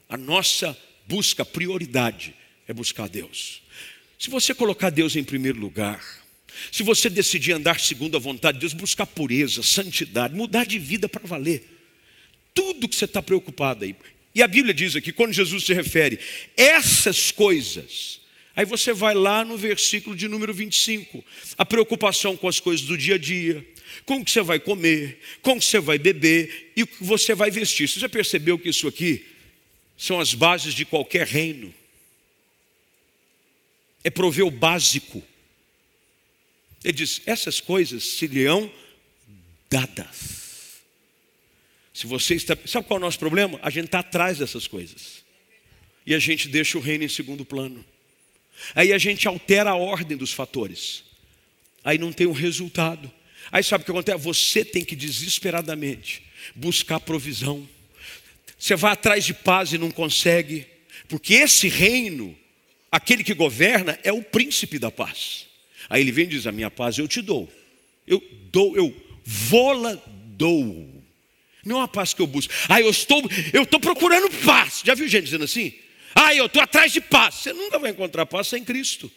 A 0.09 0.17
nossa 0.17 0.77
busca, 1.07 1.45
prioridade, 1.45 2.35
é 2.67 2.73
buscar 2.73 3.07
Deus. 3.07 3.61
Se 4.19 4.29
você 4.29 4.53
colocar 4.53 4.89
Deus 4.89 5.15
em 5.15 5.23
primeiro 5.23 5.59
lugar, 5.59 6.03
se 6.71 6.83
você 6.83 7.09
decidir 7.09 7.53
andar 7.53 7.79
segundo 7.79 8.17
a 8.17 8.19
vontade 8.19 8.57
de 8.57 8.61
Deus, 8.61 8.73
buscar 8.73 9.05
pureza, 9.05 9.63
santidade, 9.63 10.35
mudar 10.35 10.65
de 10.65 10.77
vida 10.77 11.07
para 11.07 11.25
valer, 11.25 11.65
tudo 12.53 12.87
que 12.87 12.95
você 12.95 13.05
está 13.05 13.21
preocupado 13.21 13.85
aí. 13.85 13.95
E 14.35 14.41
a 14.41 14.47
Bíblia 14.47 14.73
diz 14.73 14.95
aqui, 14.95 15.11
quando 15.11 15.31
Jesus 15.31 15.63
se 15.63 15.73
refere, 15.73 16.19
essas 16.57 17.31
coisas, 17.31 18.19
aí 18.55 18.65
você 18.65 18.91
vai 18.91 19.13
lá 19.13 19.45
no 19.45 19.57
versículo 19.57 20.15
de 20.15 20.27
número 20.27 20.53
25, 20.53 21.23
a 21.57 21.65
preocupação 21.65 22.35
com 22.35 22.47
as 22.47 22.59
coisas 22.59 22.85
do 22.85 22.97
dia 22.97 23.15
a 23.15 23.17
dia, 23.17 23.65
com 24.05 24.17
o 24.17 24.25
que 24.25 24.31
você 24.31 24.41
vai 24.41 24.59
comer, 24.59 25.19
com 25.41 25.53
o 25.53 25.59
que 25.59 25.65
você 25.65 25.79
vai 25.79 25.99
beber 25.99 26.71
e 26.75 26.83
o 26.83 26.87
que 26.87 27.03
você 27.03 27.35
vai 27.35 27.51
vestir. 27.51 27.87
Você 27.87 27.99
já 27.99 28.09
percebeu 28.09 28.57
que 28.57 28.69
isso 28.69 28.87
aqui 28.87 29.25
são 29.95 30.19
as 30.19 30.33
bases 30.33 30.73
de 30.73 30.83
qualquer 30.83 31.27
reino? 31.27 31.73
É 34.03 34.09
prover 34.09 34.45
o 34.45 34.51
básico. 34.51 35.23
Ele 36.83 36.93
diz: 36.93 37.21
essas 37.25 37.61
coisas 37.61 38.03
seriam 38.03 38.71
dadas. 39.69 40.42
Se 41.93 42.07
você 42.07 42.35
está. 42.35 42.57
Sabe 42.65 42.87
qual 42.87 42.97
é 42.97 43.01
o 43.01 43.05
nosso 43.05 43.19
problema? 43.19 43.59
A 43.61 43.69
gente 43.69 43.85
está 43.85 43.99
atrás 43.99 44.39
dessas 44.39 44.67
coisas. 44.67 45.23
E 46.05 46.13
a 46.13 46.19
gente 46.19 46.49
deixa 46.49 46.77
o 46.77 46.81
reino 46.81 47.03
em 47.03 47.09
segundo 47.09 47.45
plano. 47.45 47.85
Aí 48.75 48.91
a 48.91 48.97
gente 48.97 49.27
altera 49.27 49.71
a 49.71 49.75
ordem 49.75 50.17
dos 50.17 50.33
fatores. 50.33 51.03
Aí 51.83 51.97
não 51.97 52.11
tem 52.11 52.27
um 52.27 52.33
resultado. 52.33 53.11
Aí 53.51 53.63
sabe 53.63 53.83
o 53.83 53.85
que 53.85 53.91
acontece? 53.91 54.17
Você 54.17 54.65
tem 54.65 54.83
que 54.83 54.95
desesperadamente 54.95 56.23
buscar 56.55 56.99
provisão. 56.99 57.67
Você 58.57 58.75
vai 58.75 58.93
atrás 58.93 59.25
de 59.25 59.33
paz 59.33 59.73
e 59.73 59.77
não 59.77 59.91
consegue, 59.91 60.65
porque 61.09 61.33
esse 61.33 61.67
reino, 61.67 62.35
aquele 62.91 63.23
que 63.23 63.33
governa, 63.33 63.99
é 64.03 64.11
o 64.11 64.23
príncipe 64.23 64.79
da 64.79 64.89
paz. 64.89 65.47
Aí 65.89 66.01
ele 66.01 66.11
vem 66.11 66.25
e 66.25 66.29
diz: 66.29 66.47
A 66.47 66.51
minha 66.51 66.71
paz 66.71 66.97
eu 66.97 67.07
te 67.07 67.21
dou. 67.21 67.51
Eu 68.07 68.23
dou, 68.51 68.75
eu 68.75 68.95
vou-la 69.25 70.01
dou. 70.37 71.02
Não 71.63 71.77
uma 71.77 71.87
paz 71.87 72.13
que 72.13 72.21
eu 72.21 72.27
busco. 72.27 72.53
Ah, 72.67 72.81
eu 72.81 72.89
estou, 72.89 73.21
eu 73.53 73.63
estou 73.63 73.79
procurando 73.79 74.29
paz. 74.45 74.81
Já 74.83 74.93
viu 74.93 75.07
gente 75.07 75.25
dizendo 75.25 75.45
assim? 75.45 75.73
Ah, 76.13 76.35
eu 76.35 76.45
estou 76.45 76.61
atrás 76.61 76.91
de 76.91 77.01
paz. 77.01 77.35
Você 77.35 77.53
nunca 77.53 77.79
vai 77.79 77.91
encontrar 77.91 78.25
paz 78.25 78.47
sem 78.47 78.63
Cristo. 78.63 79.11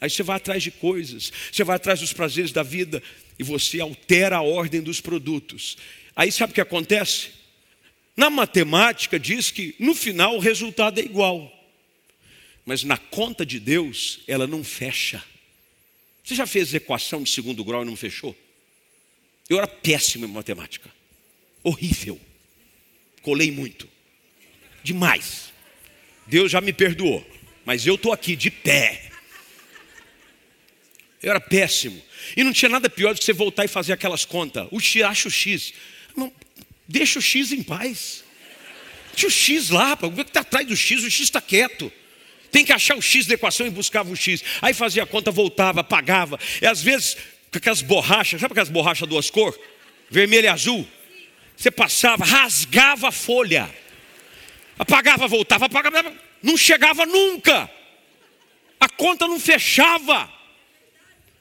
Aí 0.00 0.08
você 0.08 0.22
vai 0.22 0.36
atrás 0.36 0.62
de 0.62 0.70
coisas, 0.70 1.30
você 1.52 1.62
vai 1.62 1.76
atrás 1.76 2.00
dos 2.00 2.12
prazeres 2.12 2.52
da 2.52 2.62
vida 2.62 3.02
e 3.38 3.42
você 3.42 3.80
altera 3.80 4.38
a 4.38 4.42
ordem 4.42 4.80
dos 4.80 5.00
produtos. 5.00 5.76
Aí 6.16 6.32
sabe 6.32 6.52
o 6.52 6.54
que 6.54 6.60
acontece? 6.60 7.32
Na 8.16 8.30
matemática 8.30 9.18
diz 9.18 9.50
que 9.50 9.74
no 9.78 9.94
final 9.94 10.36
o 10.36 10.40
resultado 10.40 11.00
é 11.00 11.02
igual. 11.02 11.52
Mas 12.64 12.82
na 12.82 12.96
conta 12.96 13.44
de 13.44 13.60
Deus, 13.60 14.20
ela 14.26 14.46
não 14.46 14.64
fecha. 14.64 15.22
Você 16.24 16.34
já 16.34 16.46
fez 16.46 16.72
equação 16.72 17.22
de 17.22 17.30
segundo 17.30 17.64
grau 17.64 17.82
e 17.82 17.86
não 17.86 17.96
fechou? 17.96 18.36
Eu 19.48 19.58
era 19.58 19.66
péssimo 19.66 20.24
em 20.24 20.28
matemática. 20.28 20.90
Horrível. 21.62 22.20
Colei 23.22 23.50
muito. 23.50 23.88
Demais. 24.82 25.52
Deus 26.26 26.50
já 26.50 26.60
me 26.60 26.72
perdoou. 26.72 27.26
Mas 27.64 27.86
eu 27.86 27.96
estou 27.96 28.12
aqui 28.12 28.34
de 28.34 28.50
pé. 28.50 29.10
Eu 31.22 31.30
era 31.30 31.40
péssimo. 31.40 32.00
E 32.36 32.42
não 32.42 32.52
tinha 32.52 32.68
nada 32.68 32.88
pior 32.88 33.12
do 33.12 33.18
que 33.18 33.24
você 33.24 33.32
voltar 33.32 33.64
e 33.64 33.68
fazer 33.68 33.92
aquelas 33.92 34.24
contas. 34.24 34.66
O 34.70 34.80
X, 34.80 35.02
acha 35.02 35.28
o 35.28 35.30
X. 35.30 35.74
Não, 36.16 36.32
deixa 36.88 37.18
o 37.18 37.22
X 37.22 37.52
em 37.52 37.62
paz. 37.62 38.24
Deixa 39.12 39.26
o 39.26 39.30
X 39.30 39.70
lá, 39.70 39.98
o 40.00 40.12
que 40.12 40.22
está 40.22 40.40
atrás 40.40 40.66
do 40.66 40.76
X? 40.76 41.02
O 41.02 41.10
X 41.10 41.20
está 41.20 41.40
quieto. 41.40 41.92
Tem 42.50 42.64
que 42.64 42.72
achar 42.72 42.96
o 42.96 43.02
X 43.02 43.26
da 43.26 43.34
equação 43.34 43.66
e 43.66 43.70
buscava 43.70 44.10
o 44.10 44.16
X. 44.16 44.42
Aí 44.62 44.72
fazia 44.74 45.02
a 45.02 45.06
conta, 45.06 45.30
voltava, 45.30 45.84
pagava. 45.84 46.38
E 46.60 46.66
às 46.66 46.82
vezes, 46.82 47.16
com 47.50 47.58
aquelas 47.58 47.82
borrachas, 47.82 48.40
sabe 48.40 48.52
aquelas 48.52 48.68
borrachas 48.68 49.08
duas 49.08 49.30
cores? 49.30 49.58
Vermelho 50.10 50.46
e 50.46 50.48
azul. 50.48 50.88
Você 51.60 51.70
passava, 51.70 52.24
rasgava 52.24 53.08
a 53.08 53.12
folha. 53.12 53.70
Apagava, 54.78 55.28
voltava, 55.28 55.66
apagava. 55.66 56.10
Não 56.42 56.56
chegava 56.56 57.04
nunca. 57.04 57.70
A 58.80 58.88
conta 58.88 59.28
não 59.28 59.38
fechava. 59.38 60.24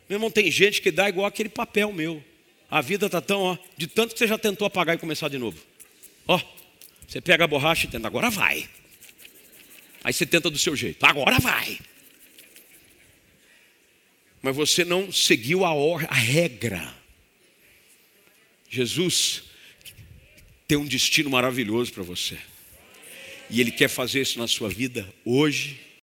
Meu 0.10 0.18
irmão, 0.18 0.30
tem 0.30 0.52
gente 0.52 0.82
que 0.82 0.92
dá 0.92 1.08
igual 1.08 1.26
aquele 1.26 1.48
papel 1.48 1.94
meu. 1.94 2.22
A 2.70 2.82
vida 2.82 3.06
está 3.06 3.22
tão, 3.22 3.44
ó, 3.44 3.58
de 3.78 3.88
tanto 3.88 4.12
que 4.12 4.20
você 4.20 4.28
já 4.28 4.38
tentou 4.38 4.68
apagar 4.68 4.94
e 4.94 5.00
começar 5.00 5.30
de 5.30 5.38
novo. 5.38 5.58
Ó, 6.28 6.38
você 7.08 7.22
pega 7.22 7.46
a 7.46 7.48
borracha 7.48 7.86
e 7.86 7.90
tenta, 7.90 8.06
agora 8.06 8.30
vai. 8.30 8.70
Aí 10.04 10.12
você 10.12 10.26
tenta 10.26 10.50
do 10.50 10.58
seu 10.58 10.76
jeito, 10.76 11.02
agora 11.06 11.40
vai. 11.40 11.80
Mas 14.42 14.54
você 14.54 14.84
não 14.84 15.14
seguiu 15.14 15.64
a, 15.64 15.74
or, 15.74 16.06
a 16.10 16.14
regra. 16.14 16.94
Jesus 18.70 19.48
tem 20.70 20.78
um 20.78 20.86
destino 20.86 21.32
maravilhoso 21.32 21.92
para 21.92 22.04
você. 22.04 22.38
E 23.50 23.60
Ele 23.60 23.72
quer 23.72 23.88
fazer 23.88 24.22
isso 24.22 24.38
na 24.38 24.48
sua 24.48 24.70
vida 24.70 25.12
hoje 25.26 25.80